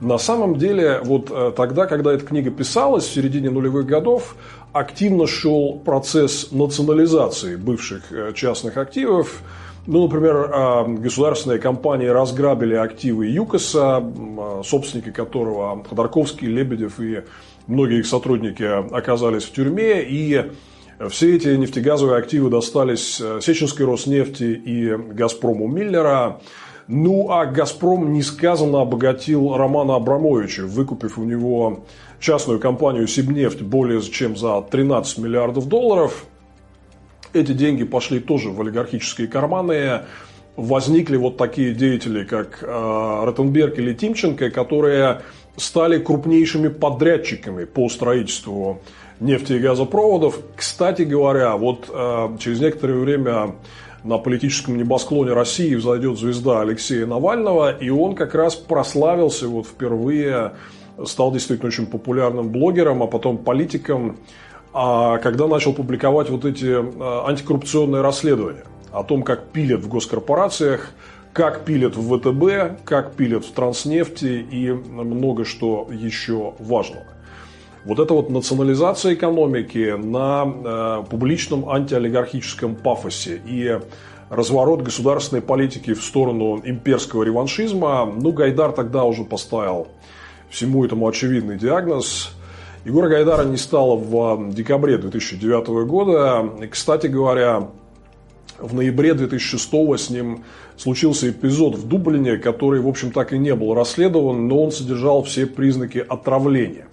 [0.00, 4.36] На самом деле, вот э, тогда, когда эта книга писалась, в середине нулевых годов,
[4.74, 9.42] активно шел процесс национализации бывших э, частных активов,
[9.86, 17.22] ну, например, а, государственные компании разграбили активы ЮКОСа, а, собственники которого Ходорковский, Лебедев и
[17.66, 20.02] многие их сотрудники оказались в тюрьме.
[20.02, 20.50] И
[21.10, 26.40] все эти нефтегазовые активы достались э, Сеченской Роснефти и Газпрому Миллера.
[26.86, 31.84] Ну, а «Газпром» несказанно обогатил Романа Абрамовича, выкупив у него
[32.20, 36.24] частную компанию «Сибнефть» более чем за 13 миллиардов долларов–
[37.34, 40.02] эти деньги пошли тоже в олигархические карманы.
[40.56, 45.22] Возникли вот такие деятели, как э, Ротенберг или Тимченко, которые
[45.56, 48.80] стали крупнейшими подрядчиками по строительству
[49.18, 50.38] нефти и газопроводов.
[50.54, 53.56] Кстати говоря, вот э, через некоторое время
[54.04, 60.52] на политическом небосклоне России взойдет звезда Алексея Навального, и он как раз прославился вот впервые,
[61.04, 64.16] стал действительно очень популярным блогером, а потом политиком
[64.76, 70.90] а когда начал публиковать вот эти а, антикоррупционные расследования о том, как пилят в госкорпорациях,
[71.32, 77.06] как пилят в ВТБ, как пилят в Транснефти и много что еще важного.
[77.84, 83.78] Вот эта вот национализация экономики на э, публичном антиолигархическом пафосе и
[84.30, 89.88] разворот государственной политики в сторону имперского реваншизма, ну, Гайдар тогда уже поставил
[90.48, 92.30] всему этому очевидный диагноз–
[92.84, 96.50] Егора Гайдара не стало в декабре 2009 года.
[96.62, 97.68] И, кстати говоря,
[98.58, 100.44] в ноябре 2006 с ним
[100.76, 105.22] случился эпизод в Дублине, который, в общем, так и не был расследован, но он содержал
[105.22, 106.86] все признаки отравления.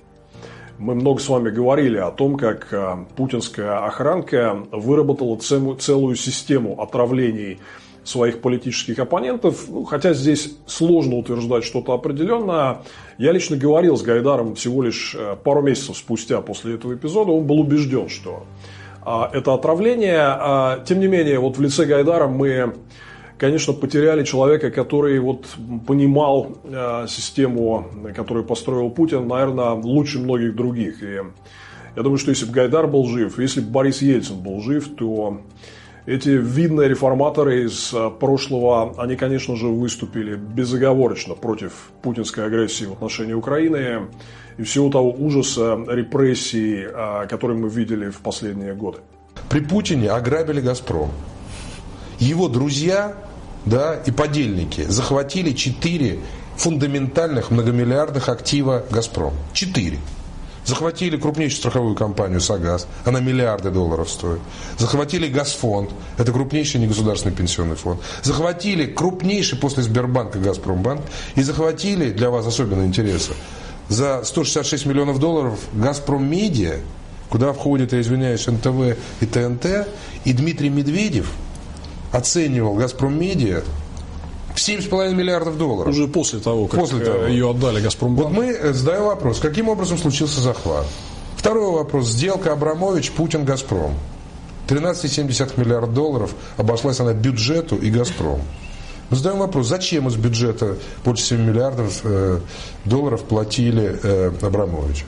[0.81, 7.59] Мы много с вами говорили о том, как а, путинская охранка выработала целую систему отравлений
[8.03, 9.65] своих политических оппонентов.
[9.69, 12.79] Ну, хотя здесь сложно утверждать что-то определенное.
[13.19, 17.31] Я лично говорил с Гайдаром всего лишь э, пару месяцев спустя после этого эпизода.
[17.31, 18.47] Он был убежден, что
[19.03, 20.17] а, это отравление.
[20.19, 22.73] А, тем не менее, вот в лице Гайдара мы,
[23.41, 25.47] конечно, потеряли человека, который вот
[25.87, 31.01] понимал а, систему, которую построил Путин, наверное, лучше многих других.
[31.01, 31.21] И
[31.95, 35.41] я думаю, что если бы Гайдар был жив, если бы Борис Ельцин был жив, то
[36.05, 42.93] эти видные реформаторы из э, прошлого, они, конечно же, выступили безоговорочно против путинской агрессии в
[42.93, 44.01] отношении Украины
[44.59, 48.99] и всего того ужаса, репрессий, э, которые мы видели в последние годы.
[49.49, 51.09] При Путине ограбили «Газпром».
[52.19, 53.15] Его друзья
[53.65, 56.19] да, и подельники захватили четыре
[56.57, 59.33] фундаментальных многомиллиардных актива «Газпром».
[59.53, 59.99] Четыре.
[60.63, 64.39] Захватили крупнейшую страховую компанию «Сагаз», она миллиарды долларов стоит.
[64.77, 67.99] Захватили «Газфонд», это крупнейший негосударственный пенсионный фонд.
[68.21, 71.01] Захватили крупнейший после Сбербанка «Газпромбанк».
[71.35, 73.35] И захватили, для вас особенно интересно,
[73.89, 76.75] за 166 миллионов долларов «Газпром Медиа»,
[77.29, 79.87] куда входит, я извиняюсь, НТВ и ТНТ,
[80.25, 81.31] и Дмитрий Медведев
[82.11, 83.63] оценивал «Газпром Медиа»
[84.53, 85.93] В 7,5 миллиардов долларов.
[85.93, 87.25] Уже после того, как после того.
[87.25, 88.33] ее отдали «Газпромбанку».
[88.33, 90.85] Вот мы задаем вопрос, каким образом случился захват?
[91.37, 92.09] Второй вопрос.
[92.09, 93.93] Сделка Абрамович, Путин, Газпром.
[94.67, 98.41] 13,7 миллиарда долларов обошлась она бюджету и Газпрому.
[99.09, 102.39] Мы задаем вопрос, зачем из бюджета больше 7 миллиардов э,
[102.85, 105.05] долларов платили э, Абрамовичу?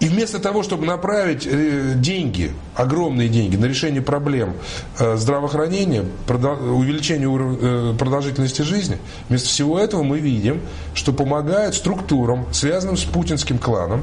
[0.00, 4.54] И вместо того, чтобы направить э, деньги, огромные деньги, на решение проблем
[4.98, 8.96] э, здравоохранения, увеличение э, продолжительности жизни,
[9.28, 10.62] вместо всего этого мы видим,
[10.94, 14.02] что помогают структурам, связанным с путинским кланом,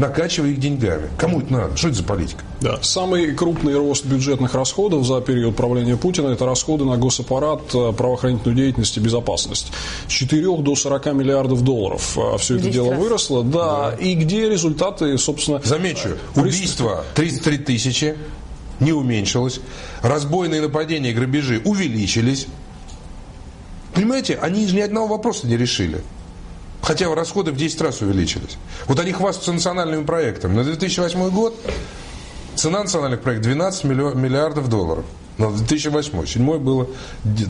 [0.00, 1.08] накачивая их деньгами.
[1.16, 1.76] Кому это надо?
[1.76, 2.42] Что это за политика?
[2.60, 2.78] Да.
[2.82, 8.56] Самый крупный рост бюджетных расходов за период правления Путина– это расходы на госаппарат, э, правоохранительную
[8.56, 9.70] деятельность и безопасность.
[10.08, 13.00] С 4 до 40 миллиардов долларов э, все это дело раз.
[13.00, 13.44] выросло.
[13.44, 13.90] Да.
[13.90, 13.96] да.
[13.96, 15.60] И где результаты, собственно...
[15.62, 18.16] Замечу, убийства 33 тысячи,
[18.80, 19.60] не уменьшилось.
[20.02, 22.46] Разбойные нападения и грабежи увеличились.
[23.94, 26.02] Понимаете, они же ни одного вопроса не решили.
[26.82, 28.56] Хотя расходы в 10 раз увеличились.
[28.86, 30.54] Вот они хвастаются национальными проектами.
[30.54, 31.54] На 2008 год
[32.54, 35.04] цена национальных проектов 12 миллиардов долларов.
[35.38, 36.10] На 2008.
[36.12, 36.88] 2007 было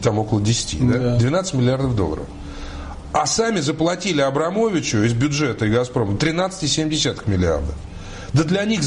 [0.02, 0.88] там около 10.
[0.90, 1.16] Да?
[1.16, 2.26] 12 миллиардов долларов.
[3.12, 7.72] А сами заплатили Абрамовичу из бюджета и Газпрома 13,7 миллиарда.
[8.32, 8.82] Да для них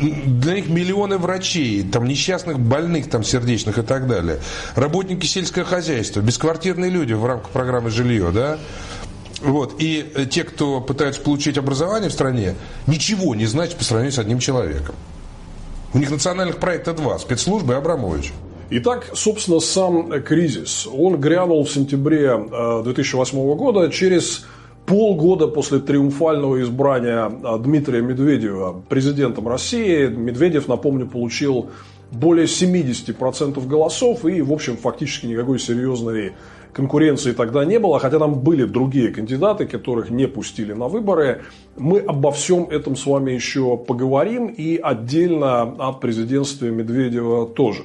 [0.00, 4.40] для них миллионы врачей, там несчастных больных, там сердечных и так далее.
[4.74, 8.58] Работники сельского хозяйства, бесквартирные люди в рамках программы жилье, да,
[9.42, 9.74] вот.
[9.78, 12.54] И э, те, кто пытаются получить образование в стране,
[12.86, 14.94] ничего не значит по сравнению с одним человеком.
[15.94, 18.32] У них национальных проектов два– спецслужбы и Абрамович.
[18.70, 20.88] Итак, собственно, сам кризис.
[20.90, 22.34] Он грянул в сентябре
[22.84, 24.46] 2008 э, года через
[24.86, 30.06] полгода после триумфального избрания э, Дмитрия Медведева президентом России.
[30.06, 31.70] Медведев, напомню, получил
[32.10, 36.32] более 70% голосов и, в общем, фактически никакой серьезной
[36.72, 41.42] конкуренции тогда не было, хотя там были другие кандидаты, которых не пустили на выборы.
[41.76, 47.84] Мы обо всем этом с вами еще поговорим и отдельно о президентстве Медведева тоже.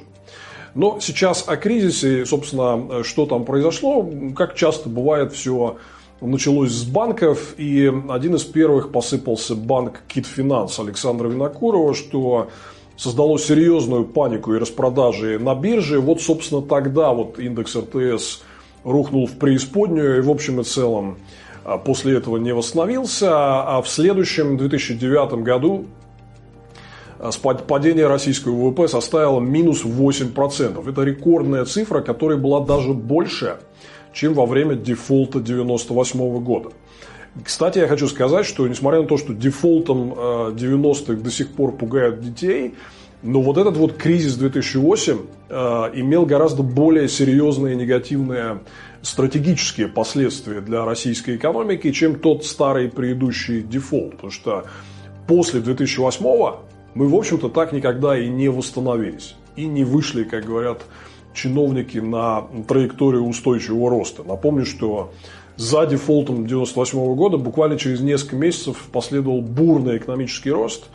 [0.74, 5.76] Но сейчас о кризисе, собственно, что там произошло, как часто бывает, все
[6.20, 12.48] началось с банков, и один из первых посыпался банк Китфинанс Александра Винокурова, что
[12.96, 16.00] создало серьезную панику и распродажи на бирже.
[16.00, 18.42] Вот, собственно, тогда вот индекс РТС
[18.90, 21.18] рухнул в преисподнюю и в общем и целом
[21.64, 23.28] а, после этого не восстановился.
[23.30, 25.86] А в следующем 2009 году
[27.18, 30.88] а, падение российского ВВП составило минус 8%.
[30.88, 33.58] Это рекордная цифра, которая была даже больше,
[34.12, 36.70] чем во время дефолта 1998 года.
[37.44, 42.20] Кстати, я хочу сказать, что несмотря на то, что дефолтом 90-х до сих пор пугают
[42.20, 42.74] детей,
[43.22, 45.54] но вот этот вот кризис 2008 э,
[45.94, 48.60] имел гораздо более серьезные негативные
[49.02, 54.12] стратегические последствия для российской экономики, чем тот старый предыдущий дефолт.
[54.12, 54.64] Потому что
[55.26, 56.24] после 2008
[56.94, 59.34] мы, в общем-то, так никогда и не восстановились.
[59.56, 60.82] И не вышли, как говорят
[61.34, 64.22] чиновники, на траекторию устойчивого роста.
[64.22, 65.12] Напомню, что
[65.56, 70.84] за дефолтом 1998 года буквально через несколько месяцев последовал бурный экономический рост–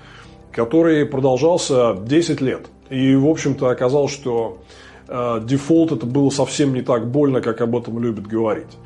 [0.53, 2.67] который продолжался 10 лет.
[2.89, 4.59] И, в общем-то, оказалось, что
[5.07, 8.77] э, дефолт это было совсем не так больно, как об этом любят говорить.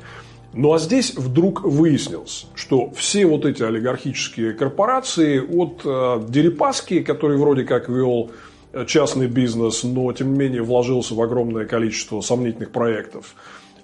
[0.54, 7.36] Ну а здесь вдруг выяснилось, что все вот эти олигархические корпорации от э, Дерипаски, который
[7.36, 8.30] вроде как вел
[8.72, 13.34] э, частный бизнес, но тем не менее вложился в огромное количество сомнительных проектов,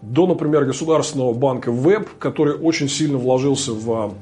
[0.01, 4.15] до, например, Государственного банка ВЭБ, который очень сильно вложился в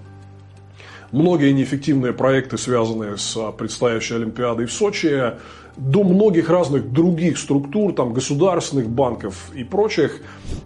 [1.12, 5.34] многие неэффективные проекты, связанные с а, предстоящей Олимпиадой в Сочи,
[5.76, 10.20] до многих разных других структур, там, государственных банков и прочих,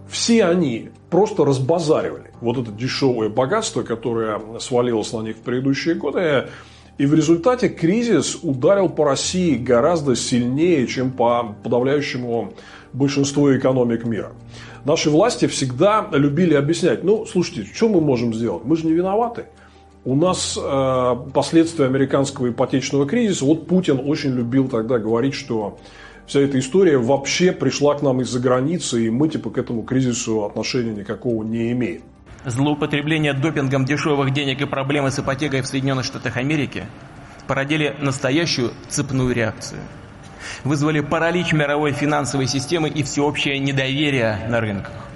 [0.09, 6.47] все они просто разбазаривали вот это дешевое богатство, которое свалилось на них в предыдущие годы.
[6.97, 12.53] И в результате кризис ударил по России гораздо сильнее, чем по подавляющему
[12.91, 14.33] большинству экономик мира.
[14.83, 18.63] Наши власти всегда любили объяснять, ну, слушайте, что мы можем сделать?
[18.65, 19.45] Мы же не виноваты.
[20.07, 25.79] У нас э, последствия американского ипотечного кризиса, вот Путин очень любил тогда говорить, что
[26.25, 30.45] вся эта история вообще пришла к нам из-за границы, и мы типа к этому кризису
[30.45, 32.03] отношения никакого не имеем.
[32.45, 36.85] Злоупотребление допингом дешевых денег и проблемы с ипотекой в Соединенных Штатах Америки
[37.45, 39.81] породили настоящую цепную реакцию.
[40.63, 45.06] Вызвали паралич мировой финансовой системы и всеобщее недоверие на рынках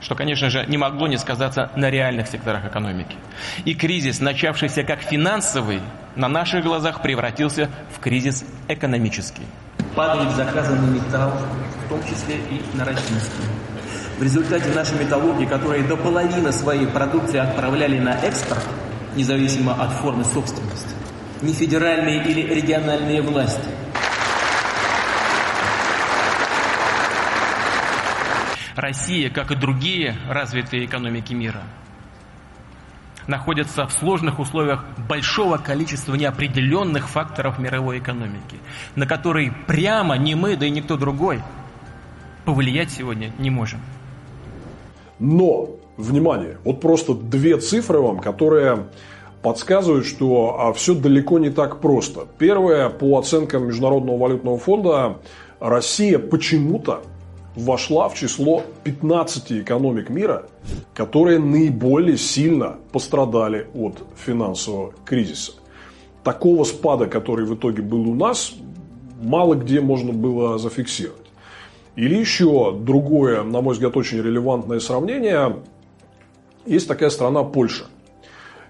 [0.00, 3.16] что, конечно же, не могло не сказаться на реальных секторах экономики.
[3.64, 5.80] И кризис, начавшийся как финансовый,
[6.16, 9.46] на наших глазах превратился в кризис экономический.
[9.94, 11.32] Падают заказы на металл,
[11.86, 13.42] в том числе и на российский.
[14.18, 18.64] В результате наши металлурги, которые до половины своей продукции отправляли на экспорт,
[19.14, 20.94] независимо от формы собственности,
[21.40, 23.68] не федеральные или региональные власти,
[28.78, 31.62] Россия, как и другие развитые экономики мира,
[33.26, 38.56] находится в сложных условиях большого количества неопределенных факторов мировой экономики,
[38.94, 41.42] на которые прямо ни мы, да и никто другой
[42.44, 43.80] повлиять сегодня не можем.
[45.18, 48.86] Но, внимание, вот просто две цифры вам, которые
[49.42, 52.28] подсказывают, что а, все далеко не так просто.
[52.38, 55.18] Первое, по оценкам Международного валютного фонда,
[55.58, 57.02] Россия почему-то
[57.58, 60.46] вошла в число 15 экономик мира,
[60.94, 65.52] которые наиболее сильно пострадали от финансового кризиса.
[66.22, 68.54] Такого спада, который в итоге был у нас,
[69.20, 71.26] мало где можно было зафиксировать.
[71.96, 75.56] Или еще другое, на мой взгляд, очень релевантное сравнение.
[76.64, 77.86] Есть такая страна Польша,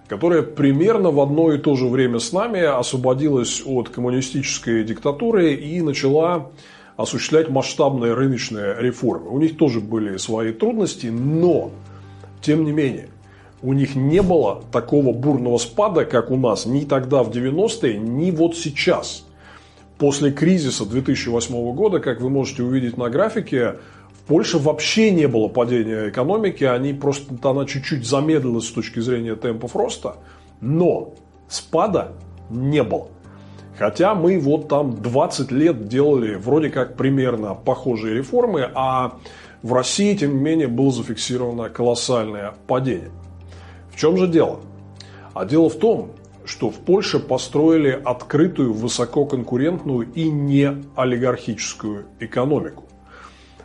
[0.09, 5.83] которая примерно в одно и то же время с нами освободилась от коммунистической диктатуры и
[5.83, 6.51] начала
[6.99, 9.31] осуществлять масштабные рыночные реформы.
[9.31, 11.71] У них тоже были свои трудности, но,
[12.43, 13.09] тем не менее,
[13.63, 18.33] у них не было такого бурного спада, как у нас, ни тогда в 90-е, ни
[18.33, 19.25] вот сейчас.
[19.97, 23.77] После кризиса 2008 года, как вы можете увидеть на графике,
[24.13, 29.37] в Польше вообще не было падения экономики, они просто, она чуть-чуть замедлилась с точки зрения
[29.37, 30.17] темпов роста,
[30.61, 31.15] но
[31.49, 32.13] спада
[32.51, 33.07] не было.
[33.79, 39.19] Хотя мы вот там 20 лет делали вроде как примерно похожие реформы, а
[39.63, 43.11] в России, тем не менее, было зафиксировано колоссальное падение.
[43.93, 44.61] В чем же дело?
[45.33, 46.11] А дело в том,
[46.45, 52.85] что в Польше построили открытую, высококонкурентную и не олигархическую экономику.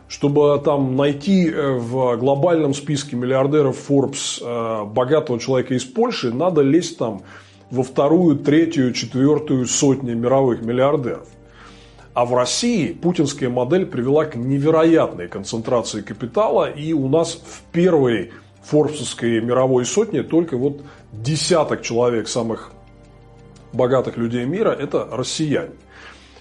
[0.06, 6.60] Чтобы там найти э, в глобальном списке миллиардеров Forbes э, богатого человека из Польши, надо
[6.60, 7.22] лезть там
[7.70, 11.28] во вторую, третью, четвертую сотни мировых миллиардеров.
[12.14, 18.32] А в России путинская модель привела к невероятной концентрации капитала, и у нас в первой
[18.62, 22.72] форбсовской мировой сотне только вот десяток человек самых
[23.72, 25.72] богатых людей мира– это россияне.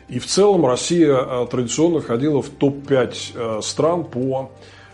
[0.09, 4.51] И в целом Россия э, традиционно входила в топ-5 э, стран по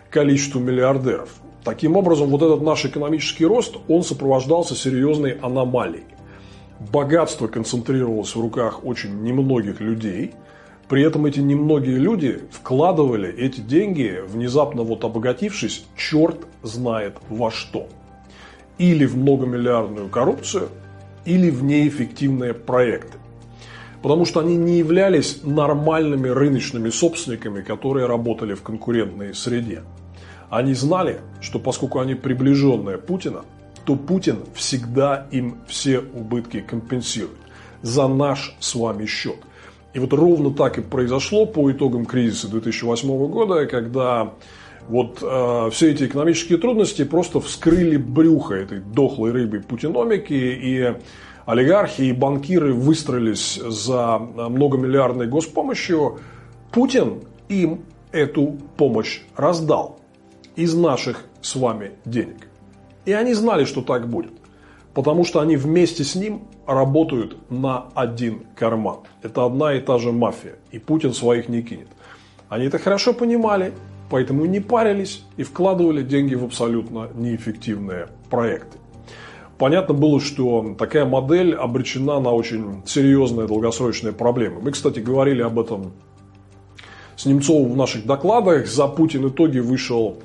[0.10, 1.30] количеству миллиардеров.
[1.66, 6.06] Таким образом, вот этот наш экономический рост, он сопровождался серьезной аномалией
[6.80, 10.34] богатство концентрировалось в руках очень немногих людей.
[10.88, 17.88] При этом эти немногие люди вкладывали эти деньги, внезапно вот обогатившись, черт знает во что.
[18.78, 20.70] Или в многомиллиардную коррупцию,
[21.26, 23.18] или в неэффективные проекты.
[24.02, 29.84] Потому что они не являлись нормальными рыночными собственниками, которые работали в конкурентной среде.
[30.50, 33.44] Они знали, что поскольку они приближенные Путина,
[33.86, 37.38] то Путин всегда им все убытки компенсирует
[37.82, 39.38] за наш с вами счет.
[39.94, 44.34] И вот ровно так и произошло по итогам кризиса 2008 года, когда
[44.88, 50.96] вот э, все эти экономические трудности просто вскрыли брюхо этой дохлой рыбы путиномики, и
[51.46, 56.20] олигархи и банкиры выстроились за многомиллиардной госпомощью.
[56.72, 60.00] Путин им эту помощь раздал
[60.56, 62.49] из наших с вами денег.
[63.10, 64.34] И они знали, что так будет.
[64.94, 68.98] Потому что они вместе с ним работают на один карман.
[69.24, 70.58] Это одна и та же мафия.
[70.70, 71.88] И Путин своих не кинет.
[72.50, 73.74] Они это хорошо понимали,
[74.12, 78.78] поэтому не парились и вкладывали деньги в абсолютно неэффективные проекты.
[79.58, 84.62] Понятно было, что такая модель обречена на очень серьезные долгосрочные проблемы.
[84.62, 85.94] Мы, кстати, говорили об этом
[87.16, 88.68] с Немцовым в наших докладах.
[88.68, 90.20] За Путин итоги вышел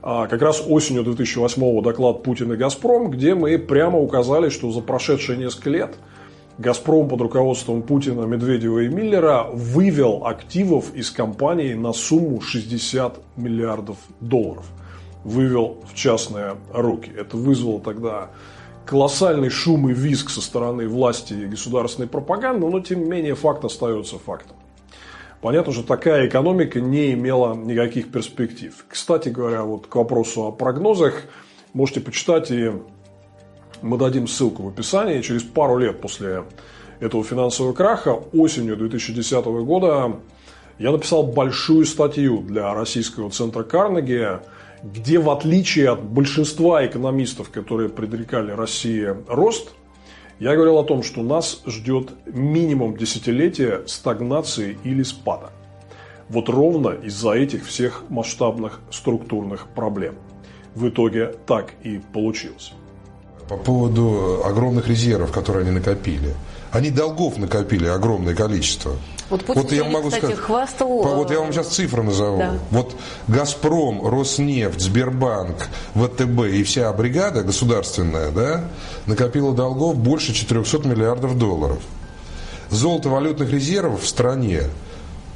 [0.00, 5.38] как раз осенью 2008 доклад Путин и «Газпром», где мы прямо указали, что за прошедшие
[5.38, 5.96] несколько лет
[6.58, 13.96] «Газпром» под руководством Путина, Медведева и Миллера вывел активов из компании на сумму 60 миллиардов
[14.20, 14.66] долларов.
[15.24, 17.12] Вывел в частные руки.
[17.16, 18.30] Это вызвало тогда
[18.86, 23.64] колоссальный шум и визг со стороны власти и государственной пропаганды, но тем не менее факт
[23.64, 24.56] остается фактом.
[25.40, 28.74] Понятно, что такая экономика не имела никаких перспектив.
[28.88, 31.22] Кстати говоря, вот к вопросу о прогнозах,
[31.72, 32.72] можете почитать, и
[33.80, 35.20] мы дадим ссылку в описании.
[35.20, 36.44] Через пару лет после
[36.98, 40.16] этого финансового краха, осенью 2010 года,
[40.78, 44.40] я написал большую статью для российского центра Карнеги,
[44.82, 49.70] где в отличие от большинства экономистов, которые предрекали России рост,
[50.38, 55.50] я говорил о том, что нас ждет минимум десятилетие стагнации или спада.
[56.28, 60.14] Вот ровно из-за этих всех масштабных структурных проблем.
[60.74, 62.72] В итоге так и получилось.
[63.48, 66.34] По поводу огромных резервов, которые они накопили.
[66.70, 68.92] Они долгов накопили огромное количество.
[69.30, 70.88] Вот Путин вот я могу кстати, сказать, хвастал...
[70.88, 72.38] Вот я вам сейчас цифры назову.
[72.38, 72.58] Да.
[72.70, 78.64] Вот «Газпром», «Роснефть», «Сбербанк», «ВТБ» и вся бригада государственная да,
[79.06, 81.82] накопила долгов больше 400 миллиардов долларов.
[82.70, 84.64] Золото валютных резервов в стране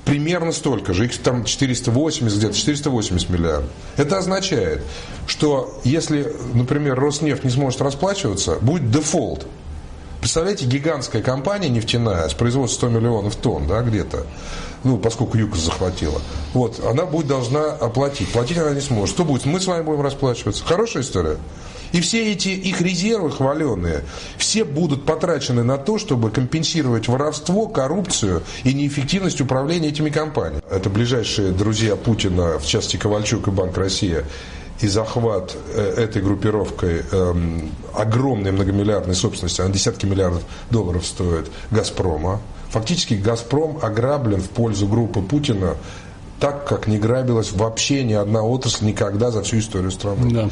[0.05, 3.71] примерно столько же, их там 480, где-то 480 миллиардов.
[3.97, 4.83] Это означает,
[5.27, 9.47] что если, например, Роснефть не сможет расплачиваться, будет дефолт.
[10.23, 14.25] Представляете, гигантская компания нефтяная с производством 100 миллионов тонн, да, где-то,
[14.85, 16.23] ну, поскольку ЮКОС захватила,
[16.55, 18.29] вот, она будет должна оплатить.
[18.29, 19.17] Платить она не сможет.
[19.17, 19.47] Что будет?
[19.47, 20.63] Мы с вами будем расплачиваться.
[20.65, 21.39] Хорошая история?
[21.91, 24.05] И все эти их резервы хваленые,
[24.39, 30.63] все будут потрачены на то, чтобы компенсировать воровство, коррупцию и неэффективность управления этими компаниями.
[30.71, 34.25] Это ближайшие друзья Путина, в частности Ковальчук и Банк России,
[34.83, 42.41] и захват э, этой группировкой эм, огромной многомиллиардной собственности, она десятки миллиардов долларов стоит, Газпрома.
[42.71, 45.77] Фактически Газпром ограблен в пользу группы Путина
[46.41, 50.33] так, как не грабилась вообще ни одна отрасль никогда за всю историю страны.
[50.33, 50.51] Да.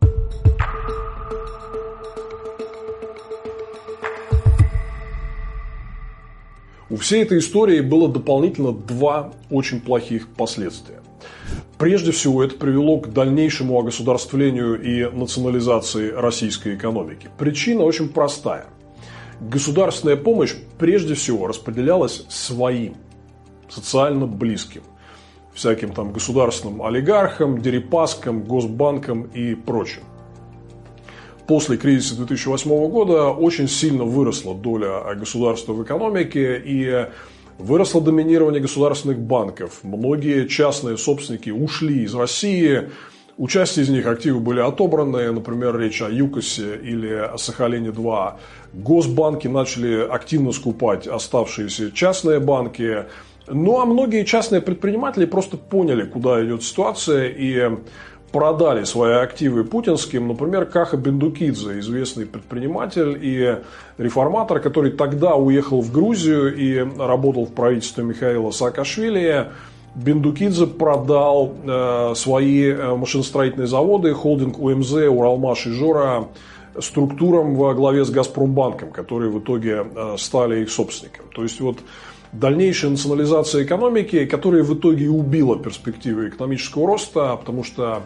[6.89, 11.00] У всей этой истории было дополнительно два очень плохих последствия.
[11.81, 17.31] Прежде всего, это привело к дальнейшему огосударствлению и национализации российской экономики.
[17.39, 18.67] Причина очень простая.
[19.41, 22.97] Государственная помощь прежде всего распределялась своим,
[23.71, 24.83] социально близким,
[25.55, 30.03] всяким там государственным олигархам, дерипаскам, госбанкам и прочим.
[31.47, 37.07] После кризиса 2008 года очень сильно выросла доля государства в экономике и
[37.61, 39.81] Выросло доминирование государственных банков.
[39.83, 42.89] Многие частные собственники ушли из России.
[43.37, 48.33] У части из них активы были отобраны, например, речь о ЮКОСе или о Сахалине-2.
[48.73, 53.05] Госбанки начали активно скупать оставшиеся частные банки.
[53.47, 57.77] Ну а многие частные предприниматели просто поняли, куда идет ситуация и
[58.33, 63.59] продали свои активы путинским, например, Каха Бендукидзе, известный предприниматель и
[63.99, 69.51] реформатор, который тогда уехал в Грузию и работал в правительстве Михаила Саакашвили.
[69.95, 76.29] Бендукидзе продал э, свои э, машиностроительные заводы, холдинг УМЗ, Уралмаш и Жора
[76.79, 81.27] структурам во главе с Газпромбанком, которые в итоге э, стали их собственником.
[81.35, 81.79] То есть вот
[82.33, 88.03] дальнейшая национализация экономики, которая в итоге убила перспективы экономического роста, потому что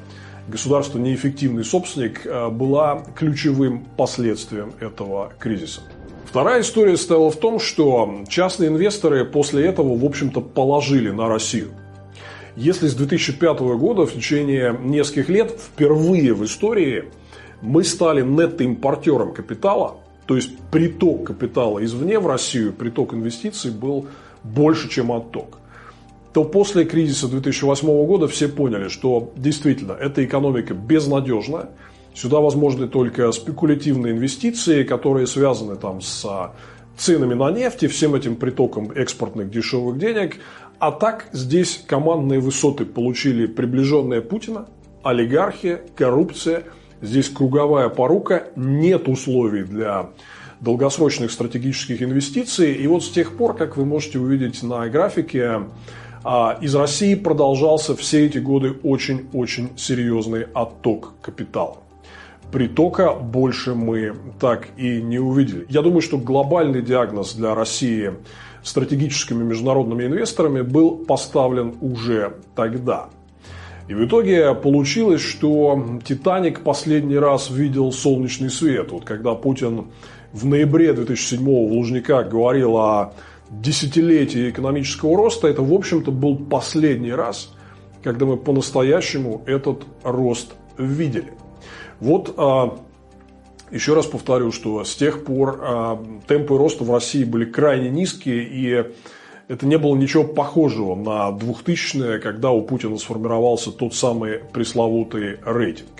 [0.48, 5.80] государство неэффективный собственник, э, была ключевым последствием этого кризиса.
[6.26, 11.70] Вторая история стояла в том, что частные инвесторы после этого, в общем-то, положили на Россию.
[12.56, 17.04] Если с 2005 года в течение нескольких лет впервые в истории
[17.62, 19.96] мы стали нетто-импортером капитала,
[20.26, 24.06] то есть приток капитала извне в Россию, приток инвестиций был
[24.42, 25.58] больше, чем отток.
[26.32, 31.68] То после кризиса 2008 года все поняли, что действительно эта экономика безнадежна.
[32.14, 36.24] Сюда возможны только спекулятивные инвестиции, которые связаны там с
[36.96, 40.38] ценами на нефть и всем этим притоком экспортных дешевых денег.
[40.78, 44.66] А так здесь командные высоты получили приближенные Путина,
[45.02, 46.64] олигархия, коррупция–
[47.00, 50.10] Здесь круговая порука, нет условий для
[50.60, 52.72] долгосрочных стратегических инвестиций.
[52.74, 55.64] И вот с тех пор, как вы можете увидеть на графике,
[56.22, 61.78] а, из России продолжался все эти годы очень-очень серьезный отток капитала.
[62.50, 65.66] Притока больше мы так и не увидели.
[65.68, 68.12] Я думаю, что глобальный диагноз для России
[68.62, 73.08] стратегическими международными инвесторами был поставлен уже тогда–
[73.86, 78.90] и в итоге получилось, что «Титаник» последний раз видел солнечный свет.
[78.92, 79.88] Вот когда Путин
[80.32, 83.12] в ноябре 2007 в Лужниках говорил о
[83.50, 87.52] десятилетии экономического роста, это, в общем-то, был последний раз,
[88.02, 91.34] когда мы по-настоящему этот рост видели.
[92.00, 92.78] Вот а,
[93.70, 98.44] еще раз повторю, что с тех пор а, темпы роста в России были крайне низкие,
[98.44, 98.84] и
[99.48, 105.90] это не было ничего похожего на 2000-е, когда у Путина сформировался тот самый пресловутый рейтинг.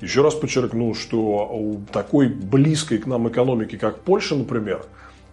[0.00, 4.84] Еще раз подчеркну, что у такой близкой к нам экономики, как Польша, например,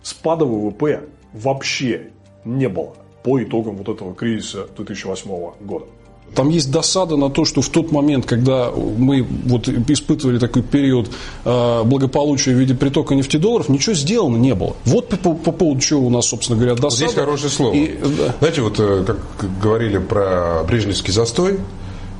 [0.02, 1.04] спада ВВП
[1.34, 2.12] вообще
[2.46, 5.30] не было по итогам вот этого кризиса 2008
[5.62, 5.86] года.
[6.34, 11.10] Там есть досада на то, что в тот момент, когда мы вот испытывали такой период
[11.46, 14.76] э, благополучия в виде притока нефтедолларов, ничего сделано не было.
[14.84, 16.96] Вот по, по поводу чего у нас, собственно говоря, досада.
[16.96, 17.74] Здесь хорошее слово.
[17.74, 18.36] И, да.
[18.40, 19.20] Знаете, вот э, как
[19.62, 21.60] говорили про Брежневский застой,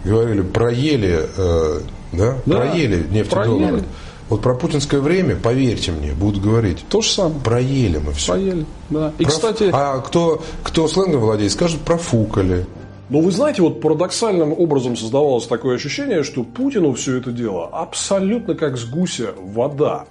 [0.06, 1.82] говорили про ели, э,
[2.14, 2.38] да?
[2.46, 3.68] да, проели нефтедоллары.
[3.68, 3.84] Проели.
[4.30, 6.84] Вот про путинское время, поверьте мне, будут говорить.
[6.90, 7.40] То же самое.
[7.42, 8.34] Проели мы все.
[8.34, 9.14] Проели, да.
[9.20, 9.32] И, Про...
[9.32, 9.70] кстати...
[9.72, 12.66] А кто, кто сленгом владеет, скажет профукали.
[13.10, 18.56] Но вы знаете, вот парадоксальным образом создавалось такое ощущение, что Путину все это дело абсолютно
[18.56, 20.06] как с гуся вода.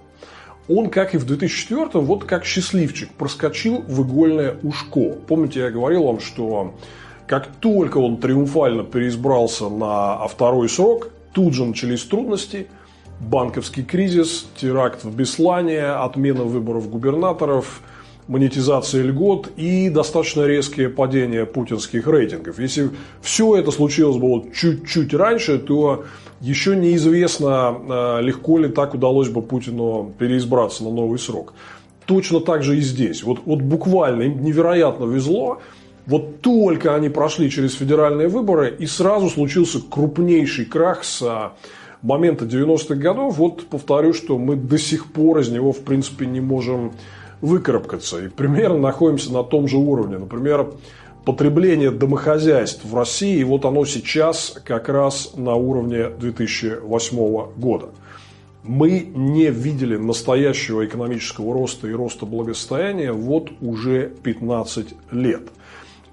[0.68, 5.16] Он, как и в 2004 вот как счастливчик, проскочил в игольное ушко.
[5.26, 6.74] Помните, я говорил вам, что
[7.26, 12.68] как только он триумфально переизбрался на второй срок, тут же начались трудности,
[13.18, 17.82] банковский кризис, теракт в Беслане, отмена выборов губернаторов–
[18.26, 22.58] монетизация льгот и достаточно резкие падения путинских рейтингов.
[22.58, 26.04] Если все это случилось бы вот чуть-чуть раньше, то
[26.40, 31.54] еще неизвестно, э, легко ли так удалось бы Путину переизбраться на новый срок.
[32.06, 33.22] Точно так же и здесь.
[33.22, 35.60] Вот, вот буквально им невероятно везло.
[36.06, 41.52] Вот только они прошли через федеральные выборы, и сразу случился крупнейший крах с
[42.02, 43.38] момента 90-х годов.
[43.38, 46.92] Вот повторю, что мы до сих пор из него, в принципе, не можем
[47.40, 48.24] выкарабкаться.
[48.24, 50.18] И примерно находимся на том же уровне.
[50.18, 50.72] Например,
[51.24, 57.88] потребление домохозяйств в России, вот оно сейчас как раз на уровне 2008 года.
[58.62, 65.42] Мы не видели настоящего экономического роста и роста благосостояния вот уже 15 лет.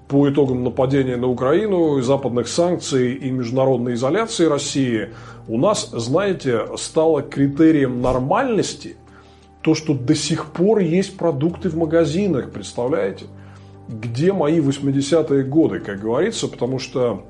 [0.08, 5.08] По итогам нападения на Украину, западных санкций и международной изоляции России
[5.48, 8.96] у нас, знаете, стало критерием нормальности
[9.62, 13.26] то, что до сих пор есть продукты в магазинах, представляете?
[13.88, 17.24] Где мои 80-е годы, как говорится, потому что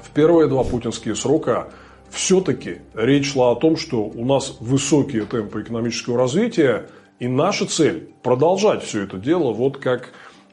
[0.00, 1.68] в первые два путинские срока
[2.10, 6.88] все-таки речь шла о том, что у нас высокие темпы экономического развития,
[7.18, 10.10] и наша цель– продолжать все это дело, вот как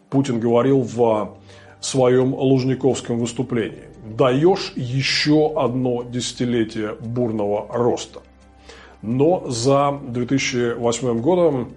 [0.09, 1.37] Путин говорил в
[1.81, 3.83] своем Лужниковском выступлении.
[4.05, 8.21] Даешь еще одно десятилетие бурного роста–
[9.03, 11.73] но за 2008 годом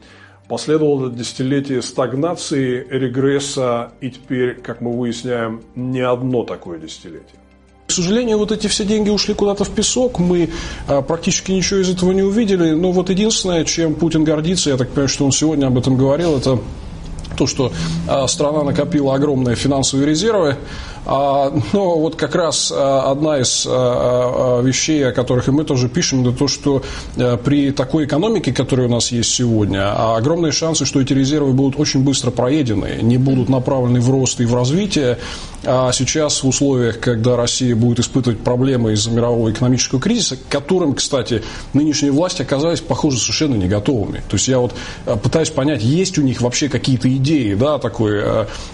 [0.49, 7.41] последовало десятилетие стагнации, регресса и теперь, как мы выясняем, не одно такое десятилетие.
[7.89, 10.51] К сожалению, вот эти все деньги ушли куда-то в песок, мы
[10.89, 12.73] а, практически ничего из этого не увидели.
[12.73, 16.37] Но вот единственное, чем Путин гордится, я так понимаю, что он сегодня об этом говорил,
[16.37, 16.59] это
[17.37, 17.73] то, что
[18.09, 20.57] а, страна накопила огромные финансовые резервы,
[21.07, 26.27] но вот как раз а, одна из а, вещей, о которых и мы тоже пишем,
[26.27, 26.83] это то, что
[27.45, 32.03] при такой экономике, которая у нас есть сегодня, огромные шансы, что эти резервы будут очень
[32.03, 35.19] быстро проедены, не будут направлены в рост и в развитие.
[35.65, 40.95] А сейчас в условиях, когда Россия будет испытывать проблемы из-за мирового экономического кризиса, к которым,
[40.95, 41.43] кстати,
[41.73, 44.23] нынешние власти оказались, похоже, совершенно не готовыми.
[44.29, 44.75] То есть я вот
[45.23, 48.23] пытаюсь понять, есть у них вообще какие-то идеи, да, такой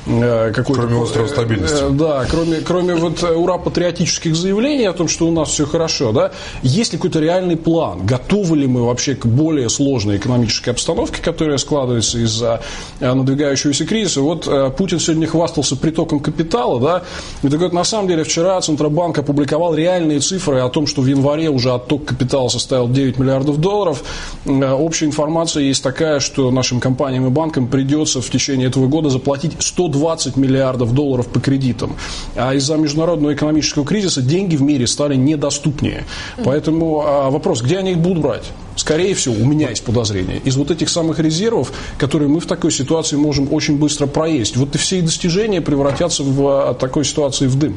[0.07, 0.72] какой-то...
[0.72, 1.85] Кроме острова стабильности.
[1.93, 6.33] Да, кроме, кроме вот э, ура-патриотических заявлений о том, что у нас все хорошо, да,
[6.62, 8.07] есть ли какой-то реальный план?
[8.07, 12.62] Готовы ли мы вообще к более сложной экономической обстановке, которая складывается из-за
[13.01, 14.20] э, надвигающегося кризиса?
[14.20, 17.03] Вот э, Путин сегодня хвастался притоком капитала, да,
[17.43, 21.07] и так вот, на самом деле вчера Центробанк опубликовал реальные цифры о том, что в
[21.07, 24.03] январе уже отток капитала составил 9 миллиардов долларов.
[24.47, 29.53] Общая информация есть такая, что нашим компаниям и банкам придется в течение этого года заплатить
[29.59, 31.97] 120 миллиардов долларов по кредитам.
[32.35, 36.05] А из-за международного экономического кризиса деньги в мире стали недоступнее.
[36.45, 38.45] Поэтому а, вопрос, где они их будут брать?
[38.77, 42.73] Скорее всего, у меня есть подозрение, из вот этих самых резервов, которые мы в такой
[42.73, 44.57] ситуации можем очень быстро проесть.
[44.57, 47.77] Вот и все достижения превратятся в а, такой ситуации в дым.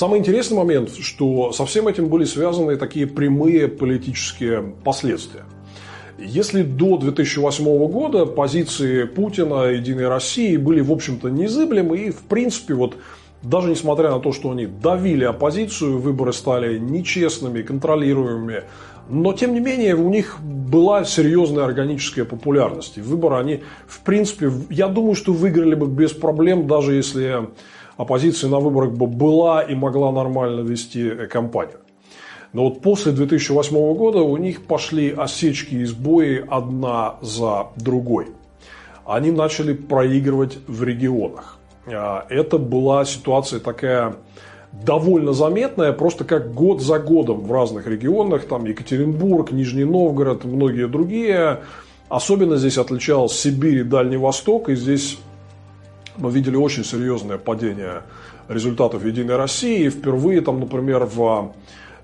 [0.00, 5.44] Самый интересный момент, что со всем этим были связаны такие прямые политические последствия.
[6.20, 12.74] Если до 2008 года позиции Путина, Единой России были, в общем-то, незыблемы и, в принципе,
[12.74, 12.96] вот
[13.42, 18.64] даже несмотря на то, что они давили оппозицию, выборы стали нечестными, контролируемыми,
[19.08, 22.98] но, тем не менее, у них была серьезная органическая популярность.
[22.98, 27.48] И выборы они, в принципе, я думаю, что выиграли бы без проблем, даже если
[27.96, 31.78] оппозиция на выборах бы была и могла нормально вести кампанию.
[32.52, 38.28] Но вот после 2008 года у них пошли осечки и сбои одна за другой.
[39.06, 41.58] Они начали проигрывать в регионах.
[41.86, 44.16] А, это была ситуация такая
[44.72, 50.86] довольно заметная, просто как год за годом в разных регионах, там Екатеринбург, Нижний Новгород, многие
[50.86, 51.60] другие,
[52.10, 55.16] Особенно здесь отличалась Сибирь и Дальний Восток, и здесь
[56.16, 58.02] мы видели очень серьезное падение
[58.48, 59.88] результатов «Единой России».
[59.88, 61.54] Впервые, там, например, в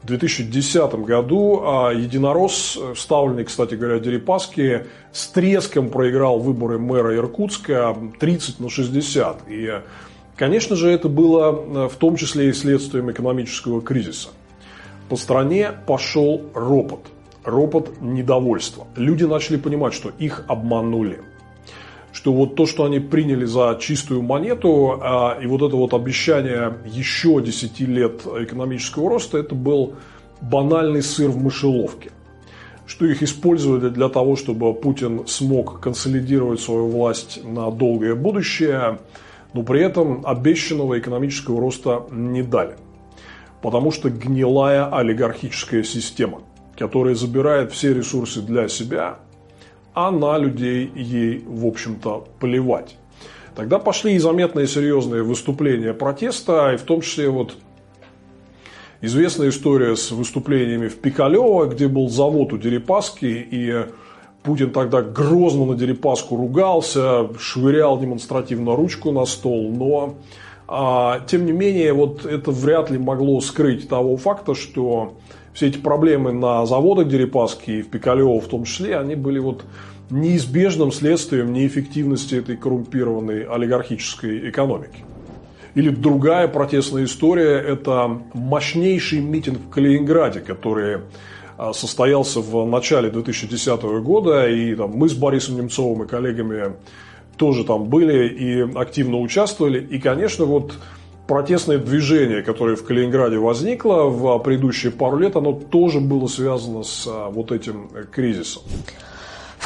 [0.05, 8.61] 2010 году а, единорос, вставленный, кстати говоря, Дерипаски, с треском проиграл выборы мэра Иркутска 30
[8.61, 9.49] на 60.
[9.49, 9.81] И,
[10.37, 14.29] конечно же, это было э, в том числе и следствием экономического кризиса.
[15.09, 17.07] По стране пошел ропот,
[17.45, 18.87] ропот недовольства.
[18.97, 21.21] Люди начали понимать, что их обманули–
[22.17, 26.79] что вот то, что они приняли за чистую монету, а, и вот это вот обещание
[26.87, 29.97] еще 10 лет экономического роста, это был
[30.41, 32.13] банальный сыр в мышеловке.
[32.87, 38.99] Что их использовали для того, чтобы Путин смог консолидировать свою власть на долгое будущее,
[39.53, 42.77] но при этом обещанного экономического роста не дали.
[43.61, 46.41] Потому что гнилая олигархическая система,
[46.79, 49.19] которая забирает все ресурсы для себя–
[49.97, 52.99] а на людей ей, в общем-то, плевать.
[53.55, 57.55] Тогда пошли и заметные серьезные выступления протеста, и в том числе вот
[59.01, 63.87] известная история с выступлениями в Пикалево, где был завод у Дерипаски, и
[64.43, 70.17] Путин тогда грозно на Дерипаску ругался, швырял демонстративно ручку на стол, но
[70.69, 75.15] а, тем не менее вот это вряд ли могло скрыть того факта, что
[75.57, 79.65] все эти проблемы на заводах Дерипаски и в Пикалево в том числе, они были вот
[80.11, 85.03] неизбежным следствием неэффективности этой коррумпированной олигархической экономики.
[85.75, 90.99] Или другая протестная история– это мощнейший митинг в Калининграде, который
[91.57, 96.75] а, состоялся в начале 2010 года, и там, мы с Борисом Немцовым и коллегами
[97.39, 99.81] тоже там были и активно участвовали.
[99.81, 100.75] И, конечно, вот
[101.27, 107.07] протестное движение, которое в Калининграде возникло в предыдущие пару лет, оно тоже было связано с
[107.07, 108.63] а, вот этим э, кризисом.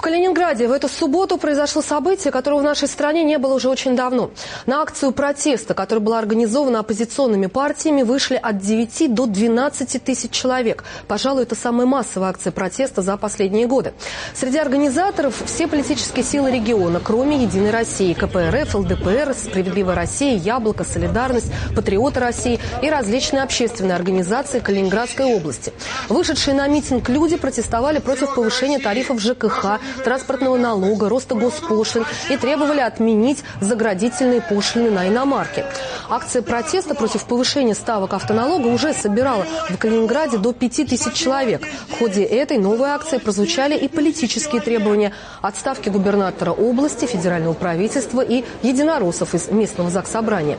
[0.01, 3.95] В Калининграде в эту субботу произошло событие, которого в нашей стране не было уже очень
[3.95, 4.31] давно.
[4.65, 10.85] На акцию протеста, которая была организована оппозиционными партиями, вышли от 9 до 12 тысяч человек.
[11.07, 13.93] Пожалуй, это самая массовая акция протеста за последние годы.
[14.35, 21.53] Среди организаторов все политические силы региона, кроме «Единой России», КПРФ, ЛДПР, «Справедливая Россия», «Яблоко», «Солидарность»,
[21.77, 25.75] «Патриоты России» и различные общественные организации Калининградской области.
[26.09, 32.81] Вышедшие на митинг люди протестовали против повышения тарифов ЖКХ, транспортного налога, роста госпошлин и требовали
[32.81, 35.65] отменить заградительные пошлины на иномарки.
[36.09, 41.63] Акция протеста против повышения ставок автоналога уже собирала в Калининграде до 5000 человек.
[41.89, 45.13] В ходе этой новой акции прозвучали и политические требования
[45.43, 50.59] отставки губернатора области, федерального правительства и единороссов из местного заксобрания.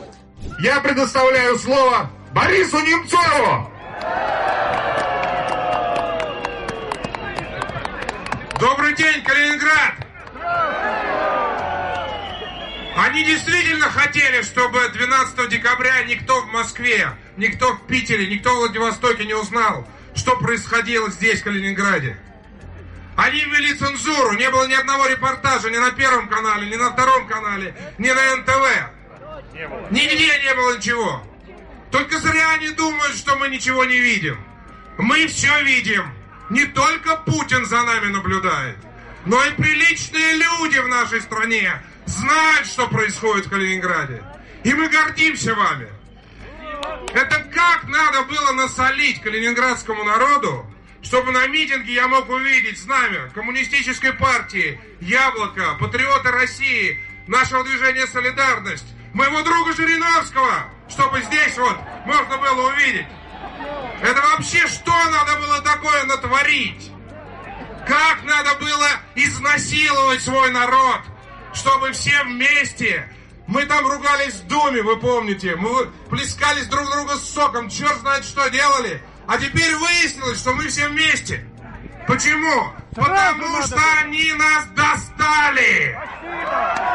[0.62, 3.68] Я предоставляю слово Борису Немцову!
[8.92, 9.94] Добрый день, Калининград!
[12.94, 19.24] Они действительно хотели, чтобы 12 декабря никто в Москве, никто в Питере, никто в Владивостоке
[19.24, 22.18] не узнал, что происходило здесь, в Калининграде.
[23.16, 27.26] Они ввели цензуру, не было ни одного репортажа ни на Первом канале, ни на Втором
[27.26, 28.90] канале, ни на НТВ.
[29.90, 31.22] Нигде не было ничего.
[31.90, 34.38] Только зря они думают, что мы ничего не видим.
[34.98, 36.21] Мы все видим.
[36.50, 38.76] Не только Путин за нами наблюдает,
[39.24, 44.22] но и приличные люди в нашей стране знают, что происходит в Калининграде.
[44.64, 45.88] И мы гордимся вами.
[47.14, 50.66] Это как надо было насолить калининградскому народу,
[51.02, 58.86] чтобы на митинге я мог увидеть знамя коммунистической партии, Яблоко, Патриоты России, нашего движения «Солидарность»,
[59.12, 63.06] моего друга Жириновского, чтобы здесь вот можно было увидеть.
[64.02, 66.90] Это вообще что надо было такое натворить?
[67.86, 71.00] Как надо было изнасиловать свой народ,
[71.54, 73.08] чтобы все вместе...
[73.48, 75.56] Мы там ругались в Думе, вы помните.
[75.56, 79.02] Мы плескались друг друга с соком, черт знает что делали.
[79.26, 81.44] А теперь выяснилось, что мы все вместе.
[82.06, 82.72] Почему?
[82.94, 85.98] Потому что они нас достали.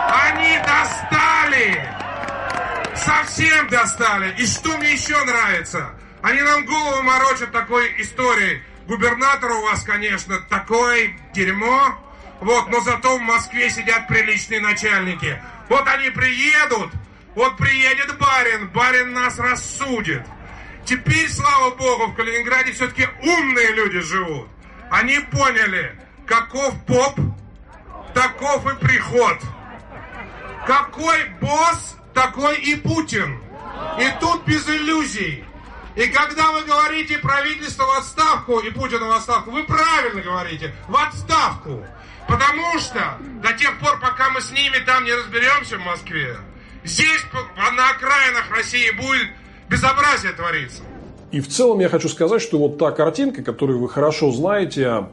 [0.09, 1.97] Они достали.
[2.95, 4.35] Совсем достали.
[4.37, 5.96] И что мне еще нравится?
[6.27, 8.61] Они нам голову морочат такой историей.
[8.85, 11.97] Губернатор у вас, конечно, такой дерьмо.
[12.41, 15.41] Вот, но зато в Москве сидят приличные начальники.
[15.69, 16.91] Вот они приедут,
[17.33, 20.21] вот приедет барин, барин нас рассудит.
[20.83, 24.49] Теперь, слава богу, в Калининграде все-таки умные люди живут.
[24.91, 27.17] Они поняли, каков поп,
[28.13, 29.37] таков и приход.
[30.67, 33.41] Какой босс, такой и Путин.
[33.97, 35.46] И тут без иллюзий.
[35.97, 40.95] И когда вы говорите правительство в отставку и Путина в отставку, вы правильно говорите, в
[40.95, 41.83] отставку.
[42.27, 46.37] Потому что до тех пор, пока мы с ними там не разберемся в Москве,
[46.83, 47.25] здесь
[47.55, 49.29] на окраинах России будет
[49.69, 50.83] безобразие твориться.
[51.31, 55.07] И в целом я хочу сказать, что вот та картинка, которую вы хорошо знаете,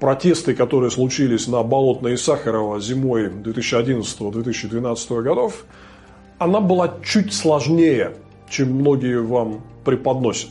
[0.00, 5.64] протесты, которые случились на Болотной и Сахарова зимой 2011-2012 годов,
[6.38, 8.16] она была чуть сложнее,
[8.50, 10.50] чем многие вам преподносят.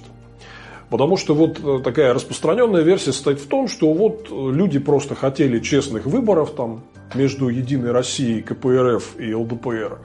[0.89, 5.60] Потому что вот э, такая распространенная версия состоит в том, что вот люди просто хотели
[5.60, 6.84] честных выборов там
[7.14, 10.00] между Единой Россией, КПРФ и ЛДПР.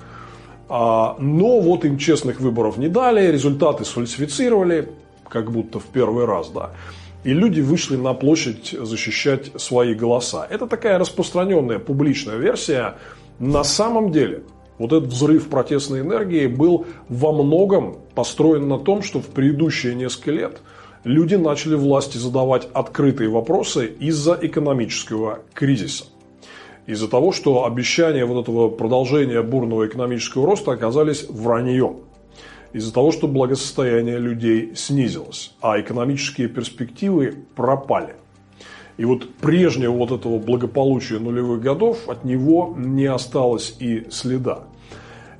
[0.68, 4.88] А, но вот им честных выборов не дали, результаты сфальсифицировали,
[5.28, 6.70] как будто в первый раз, да.
[7.24, 10.46] И люди вышли на площадь защищать свои голоса.
[10.48, 12.94] Это такая распространенная публичная версия.
[13.38, 14.42] На самом деле,
[14.78, 20.30] вот этот взрыв протестной энергии был во многом построен на том, что в предыдущие несколько
[20.30, 20.62] лет
[21.04, 26.04] люди начали власти задавать открытые вопросы из-за экономического кризиса.
[26.86, 31.98] Из-за того, что обещания вот этого продолжения бурного экономического роста оказались враньем
[32.72, 38.14] из-за того, что благосостояние людей снизилось, а экономические перспективы пропали.
[38.96, 44.64] И вот прежнего вот этого благополучия нулевых годов от него не осталось и следа.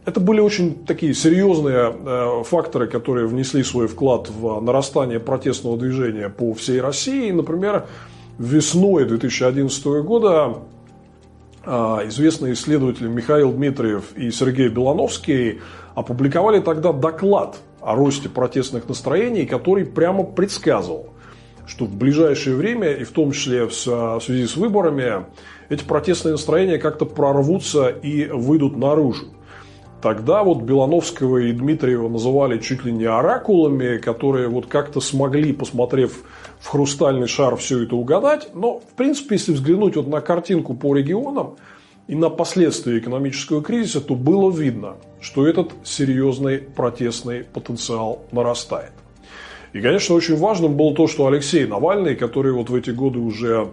[0.05, 6.29] Это были очень такие серьезные э, факторы, которые внесли свой вклад в нарастание протестного движения
[6.29, 7.31] по всей России.
[7.31, 7.87] Например,
[8.37, 10.59] весной 2011 года
[11.65, 11.71] э,
[12.07, 15.61] известные исследователи Михаил Дмитриев и Сергей Белановский
[15.95, 21.11] опубликовали тогда доклад о росте протестных настроений, который прямо предсказывал,
[21.67, 25.27] что в ближайшее время, и в том числе в связи с выборами,
[25.69, 29.27] эти протестные настроения как-то прорвутся и выйдут наружу.
[30.03, 36.25] Тогда вот Белановского и Дмитриева называли чуть ли не оракулами, которые вот как-то смогли, посмотрев
[36.59, 38.49] в хрустальный шар, все это угадать.
[38.53, 41.57] Но, в принципе, если взглянуть вот на картинку по регионам,
[42.09, 48.93] и на последствия экономического кризиса, то было видно, что этот серьезный протестный потенциал нарастает.
[49.73, 53.69] И, конечно, очень важным было то, что Алексей Навальный, который вот в эти годы уже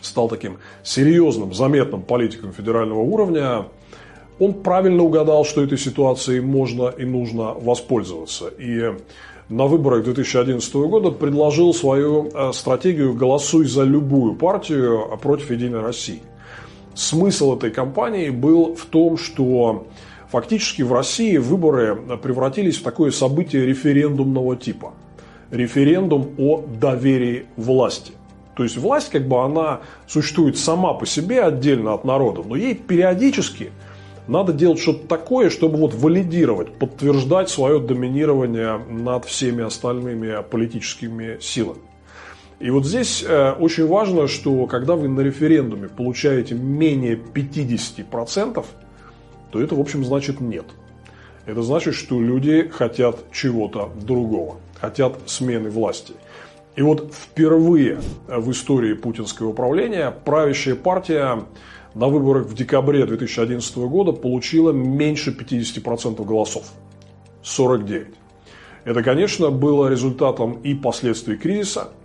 [0.00, 3.66] стал таким серьезным, заметным политиком федерального уровня,
[4.38, 8.48] он правильно угадал, что этой ситуацией можно и нужно воспользоваться.
[8.48, 8.92] И
[9.48, 16.20] на выборах 2011 года предложил свою э, стратегию «Голосуй за любую партию против Единой России»
[16.96, 19.86] смысл этой кампании был в том, что
[20.30, 24.94] фактически в России выборы превратились в такое событие референдумного типа.
[25.50, 28.12] Референдум о доверии власти.
[28.56, 32.74] То есть власть, как бы она существует сама по себе отдельно от народа, но ей
[32.74, 33.70] периодически
[34.28, 41.80] надо делать что-то такое, чтобы вот валидировать, подтверждать свое доминирование над всеми остальными политическими силами.
[42.58, 48.64] И вот здесь э, очень важно, что когда вы на референдуме получаете менее 50%,
[49.50, 50.66] то это, в общем, значит нет.
[51.44, 56.14] Это значит, что люди хотят чего-то другого, хотят смены власти.
[56.74, 61.44] И вот впервые в истории путинского управления правящая партия
[61.94, 66.64] на выборах в декабре 2011 года получила меньше 50% голосов.
[67.42, 68.08] 49.
[68.84, 71.90] Это, конечно, было результатом и последствий кризиса–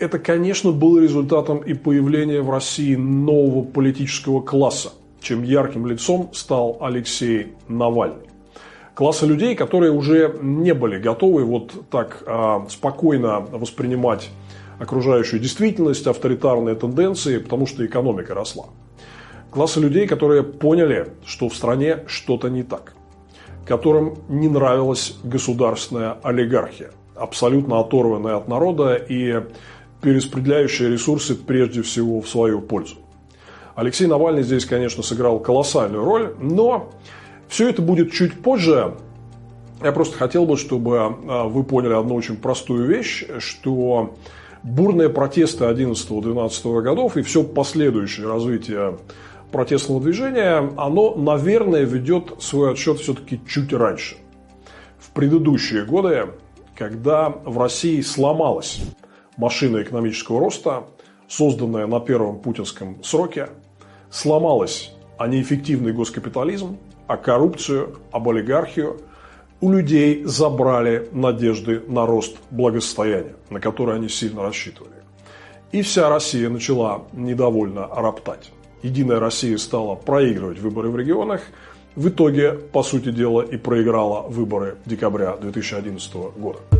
[0.00, 6.78] это, конечно, было результатом и появления в России нового политического класса, чем ярким лицом стал
[6.80, 8.30] Алексей Навальный.
[8.94, 14.30] Класса людей, которые уже не были готовы вот так а, спокойно воспринимать
[14.78, 18.66] окружающую действительность, авторитарные тенденции, потому что экономика росла.
[19.50, 22.94] Класса людей, которые поняли, что в стране что-то не так,
[23.66, 29.42] которым не нравилась государственная олигархия, абсолютно оторванная от народа и
[30.02, 32.96] перераспределяющая ресурсы прежде всего в свою пользу.
[33.80, 36.90] Алексей Навальный здесь, конечно, сыграл колоссальную роль, но
[37.48, 38.94] все это будет чуть позже.
[39.82, 44.14] Я просто хотел бы, чтобы а, вы поняли одну очень простую вещь, что
[44.62, 48.98] бурные протесты 11-12 годов и все последующее развитие
[49.50, 54.16] протестного движения, оно, наверное, ведет свой отсчет все-таки чуть раньше.
[54.98, 56.26] В предыдущие годы,
[56.76, 58.82] когда в России сломалась
[59.38, 60.84] машина экономического роста,
[61.28, 63.48] созданная на первом путинском сроке,
[64.10, 69.02] сломалась а неэффективный госкапитализм, а коррупцию, об олигархию.
[69.60, 74.94] У людей забрали надежды на рост благосостояния, на который они сильно рассчитывали.
[75.72, 78.50] И вся Россия начала недовольно роптать.
[78.82, 81.42] Единая Россия стала проигрывать выборы в регионах,
[81.96, 86.79] в итоге, по сути дела, и проиграла выборы декабря 2011 года.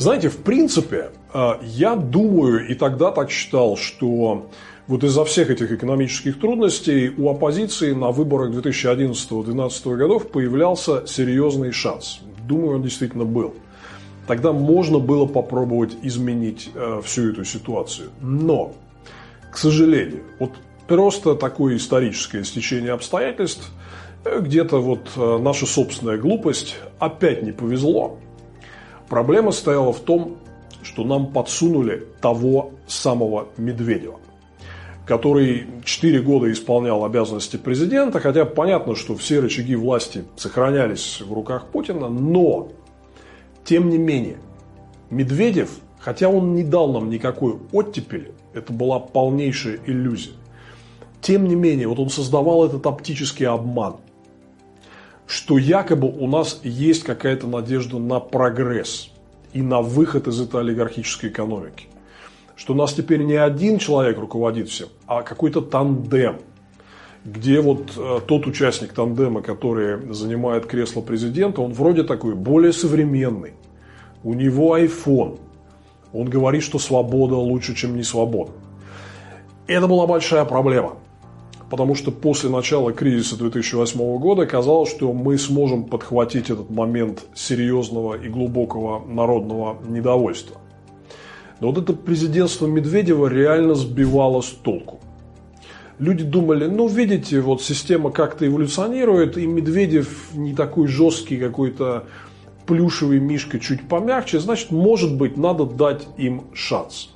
[0.00, 4.48] Знаете, в принципе, э, я думаю, и тогда так считал, что
[4.86, 12.20] вот из-за всех этих экономических трудностей у оппозиции на выборах 2011-2012 годов появлялся серьезный шанс.
[12.48, 13.52] Думаю, он действительно был.
[14.26, 18.08] Тогда можно было попробовать изменить э, всю эту ситуацию.
[18.22, 18.72] Но,
[19.52, 20.52] к сожалению, вот
[20.88, 23.70] просто такое историческое стечение обстоятельств,
[24.24, 25.10] э, где-то вот
[25.42, 28.18] наша собственная глупость, опять не повезло–
[29.10, 30.36] Проблема стояла в том,
[30.82, 34.20] что нам подсунули того самого Медведева,
[35.04, 41.66] который 4 года исполнял обязанности президента, хотя понятно, что все рычаги власти сохранялись в руках
[41.72, 42.68] Путина, но,
[43.64, 44.38] тем не менее,
[45.10, 50.34] Медведев, хотя он не дал нам никакой оттепели, это была полнейшая иллюзия,
[51.20, 53.96] тем не менее, вот он создавал этот оптический обман–
[55.30, 59.12] что якобы у нас есть какая-то надежда на прогресс
[59.52, 61.86] и на выход из этой олигархической экономики.
[62.56, 66.38] Что у нас теперь не один человек руководит всем, а какой-то тандем,
[67.24, 73.52] где вот э, тот участник тандема, который занимает кресло президента, он вроде такой более современный.
[74.24, 75.38] У него iPhone.
[76.12, 78.50] Он говорит, что свобода лучше, чем не свобода.
[79.68, 80.96] Это была большая проблема
[81.70, 88.14] потому что после начала кризиса 2008 года казалось, что мы сможем подхватить этот момент серьезного
[88.14, 90.60] и глубокого народного недовольства.
[91.60, 95.00] Но вот это президентство Медведева реально сбивало с толку.
[96.00, 102.06] Люди думали, ну, видите, вот система как-то эволюционирует, и Медведев не такой жесткий какой-то
[102.66, 107.10] плюшевый мишка, чуть помягче, значит, может быть, надо дать им шанс.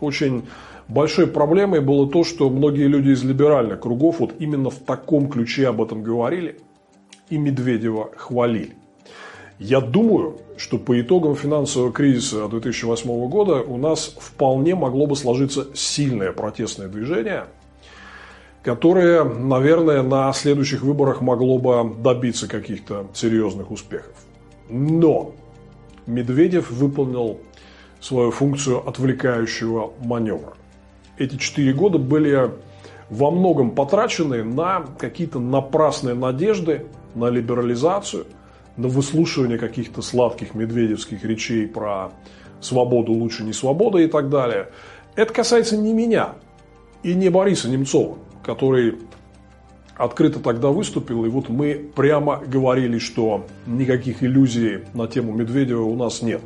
[0.00, 0.42] Очень
[0.88, 5.68] Большой проблемой было то, что многие люди из либеральных кругов вот именно в таком ключе
[5.68, 6.58] об этом говорили
[7.28, 8.74] и Медведева хвалили.
[9.58, 15.66] Я думаю, что по итогам финансового кризиса 2008 года у нас вполне могло бы сложиться
[15.74, 17.46] сильное протестное движение,
[18.62, 24.14] которое, наверное, на следующих выборах могло бы добиться каких-то серьезных успехов.
[24.68, 25.32] Но
[26.06, 27.40] Медведев выполнил
[28.00, 30.54] свою функцию отвлекающего маневра
[31.18, 32.50] эти четыре года были
[33.10, 38.26] во многом потрачены на какие-то напрасные надежды, на либерализацию,
[38.76, 42.10] на выслушивание каких-то сладких медведевских речей про
[42.60, 44.68] свободу лучше не свобода и так далее.
[45.14, 46.34] Это касается не меня
[47.02, 48.96] и не Бориса Немцова, который
[49.96, 55.96] открыто тогда выступил, и вот мы прямо говорили, что никаких иллюзий на тему Медведева у
[55.96, 56.42] нас нет.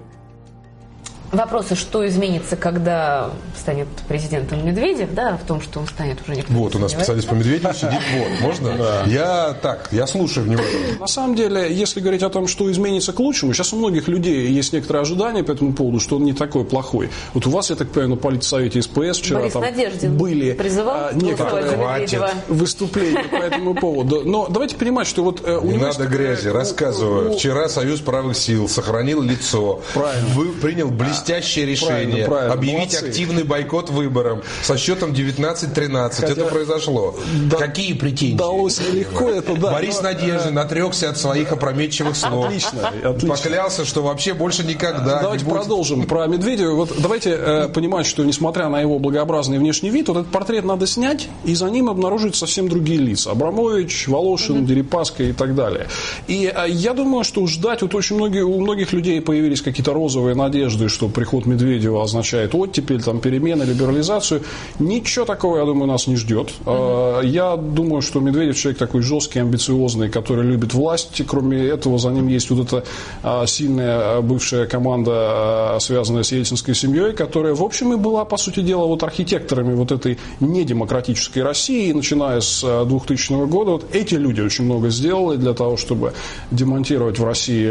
[1.32, 6.52] Вопросы, что изменится, когда станет президентом Медведев, да, в том, что он станет уже никто
[6.52, 8.76] Вот, у нас специалист по Медведеву сидит, вот, можно?
[8.76, 9.04] Да.
[9.06, 10.98] Я так, я слушаю внимательно.
[10.98, 14.48] На самом деле, если говорить о том, что изменится к лучшему, сейчас у многих людей
[14.48, 17.10] есть некоторые ожидания по этому поводу, что он не такой плохой.
[17.32, 20.96] Вот у вас, я так понимаю, на политсовете СПС вчера Борис там Надеждин были призывал
[20.96, 24.22] а, некоторые выступления по этому поводу.
[24.24, 27.34] Но давайте понимать, что вот э, у Не надо грязи, рассказываю.
[27.34, 29.80] Вчера Союз правых сил сохранил лицо.
[29.94, 30.28] Правильно.
[30.34, 32.52] Вы принял блестящий блестящее решение правильно, правильно.
[32.54, 33.06] объявить Молодцы.
[33.06, 36.10] активный бойкот выборам со счетом 19-13.
[36.14, 36.28] Хотя...
[36.28, 37.14] Это произошло.
[37.50, 38.36] Да, Какие претензии?
[38.36, 39.72] Далось нелегко это, да.
[39.72, 40.02] Борис но...
[40.02, 42.46] Надеждин отрекся от своих опрометчивых слов.
[42.46, 43.28] Отлично, отлично.
[43.28, 45.60] Поклялся, что вообще больше никогда Давайте не будет...
[45.60, 46.74] продолжим про Медведева.
[46.74, 50.86] Вот давайте э, понимать, что несмотря на его благообразный внешний вид, вот этот портрет надо
[50.86, 53.30] снять, и за ним обнаружить совсем другие лица.
[53.30, 54.66] Абрамович, Волошин, угу.
[54.66, 55.86] Дерипаска и так далее.
[56.26, 60.34] И э, я думаю, что ждать, вот очень многие, у многих людей появились какие-то розовые
[60.34, 64.42] надежды, что приход Медведева означает оттепель, там, перемены, либерализацию.
[64.78, 66.50] Ничего такого, я думаю, нас не ждет.
[66.64, 67.26] Mm-hmm.
[67.26, 71.22] Я думаю, что Медведев человек такой жесткий, амбициозный, который любит власть.
[71.26, 72.84] Кроме этого, за ним есть вот эта
[73.22, 78.36] а, сильная а, бывшая команда, связанная с ельцинской семьей, которая, в общем, и была, по
[78.36, 83.72] сути дела, вот архитекторами вот этой недемократической России, начиная с 2000 года.
[83.72, 86.12] Вот эти люди очень много сделали для того, чтобы
[86.50, 87.70] демонтировать в России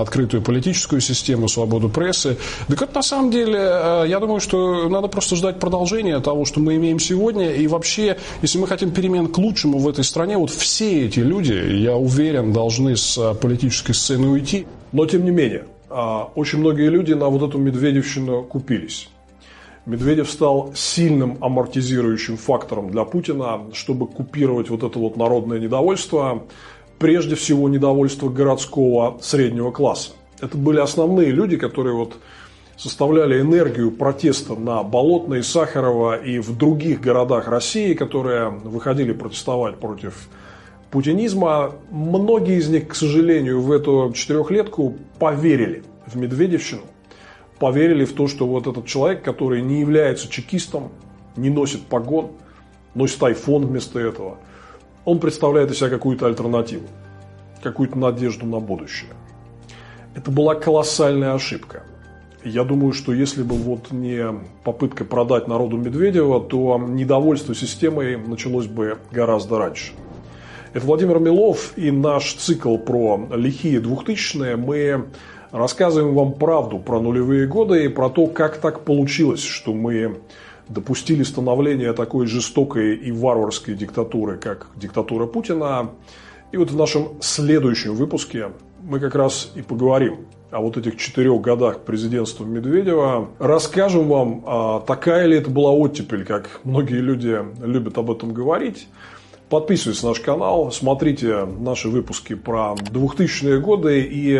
[0.00, 2.36] открытую политическую систему, свободу прессы.
[2.80, 6.60] Так это на самом деле, э, я думаю, что надо просто ждать продолжения того, что
[6.60, 7.52] мы имеем сегодня.
[7.52, 11.52] И вообще, если мы хотим перемен к лучшему в этой стране, вот все эти люди,
[11.52, 14.66] я уверен, должны с э, политической сцены уйти.
[14.92, 19.10] Но, тем не менее, э, очень многие люди на вот эту Медведевщину купились.
[19.84, 26.44] Медведев стал сильным амортизирующим фактором для Путина, чтобы купировать вот это вот народное недовольство,
[26.98, 30.12] прежде всего недовольство городского среднего класса.
[30.40, 32.14] Это были основные люди, которые вот
[32.80, 40.28] составляли энергию протеста на Болотной, Сахарова и в других городах России, которые выходили протестовать против
[40.90, 46.80] путинизма, многие из них, к сожалению, в эту четырехлетку поверили в Медведевщину,
[47.58, 50.88] поверили в то, что вот этот человек, который не является чекистом,
[51.36, 52.30] не носит погон,
[52.94, 54.38] носит айфон вместо этого,
[55.04, 56.86] он представляет из себя какую-то альтернативу,
[57.62, 59.10] какую-то надежду на будущее.
[60.14, 61.82] Это была колоссальная ошибка.
[62.44, 64.24] Я думаю, что если бы вот не
[64.64, 69.92] попытка продать народу Медведева, то недовольство системой началось бы гораздо раньше.
[70.72, 74.56] Это Владимир Милов и наш цикл про лихие двухтысячные.
[74.56, 75.08] Мы
[75.50, 80.20] рассказываем вам правду про нулевые годы и про то, как так получилось, что мы
[80.68, 85.90] допустили становление такой жестокой и варварской диктатуры, как диктатура Путина.
[86.52, 90.20] И вот в нашем следующем выпуске мы как раз и поговорим
[90.50, 93.30] о вот этих четырех годах президентства Медведева.
[93.38, 98.88] Расскажем вам, а такая ли это была оттепель, как многие люди любят об этом говорить.
[99.48, 104.00] Подписывайтесь на наш канал, смотрите наши выпуски про 2000-е годы.
[104.02, 104.38] И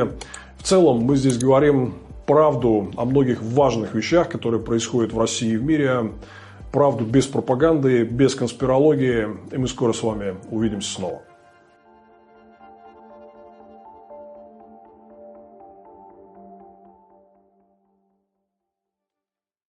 [0.58, 1.94] в целом мы здесь говорим
[2.26, 6.12] правду о многих важных вещах, которые происходят в России и в мире.
[6.70, 9.26] Правду без пропаганды, без конспирологии.
[9.50, 11.22] И мы скоро с вами увидимся снова.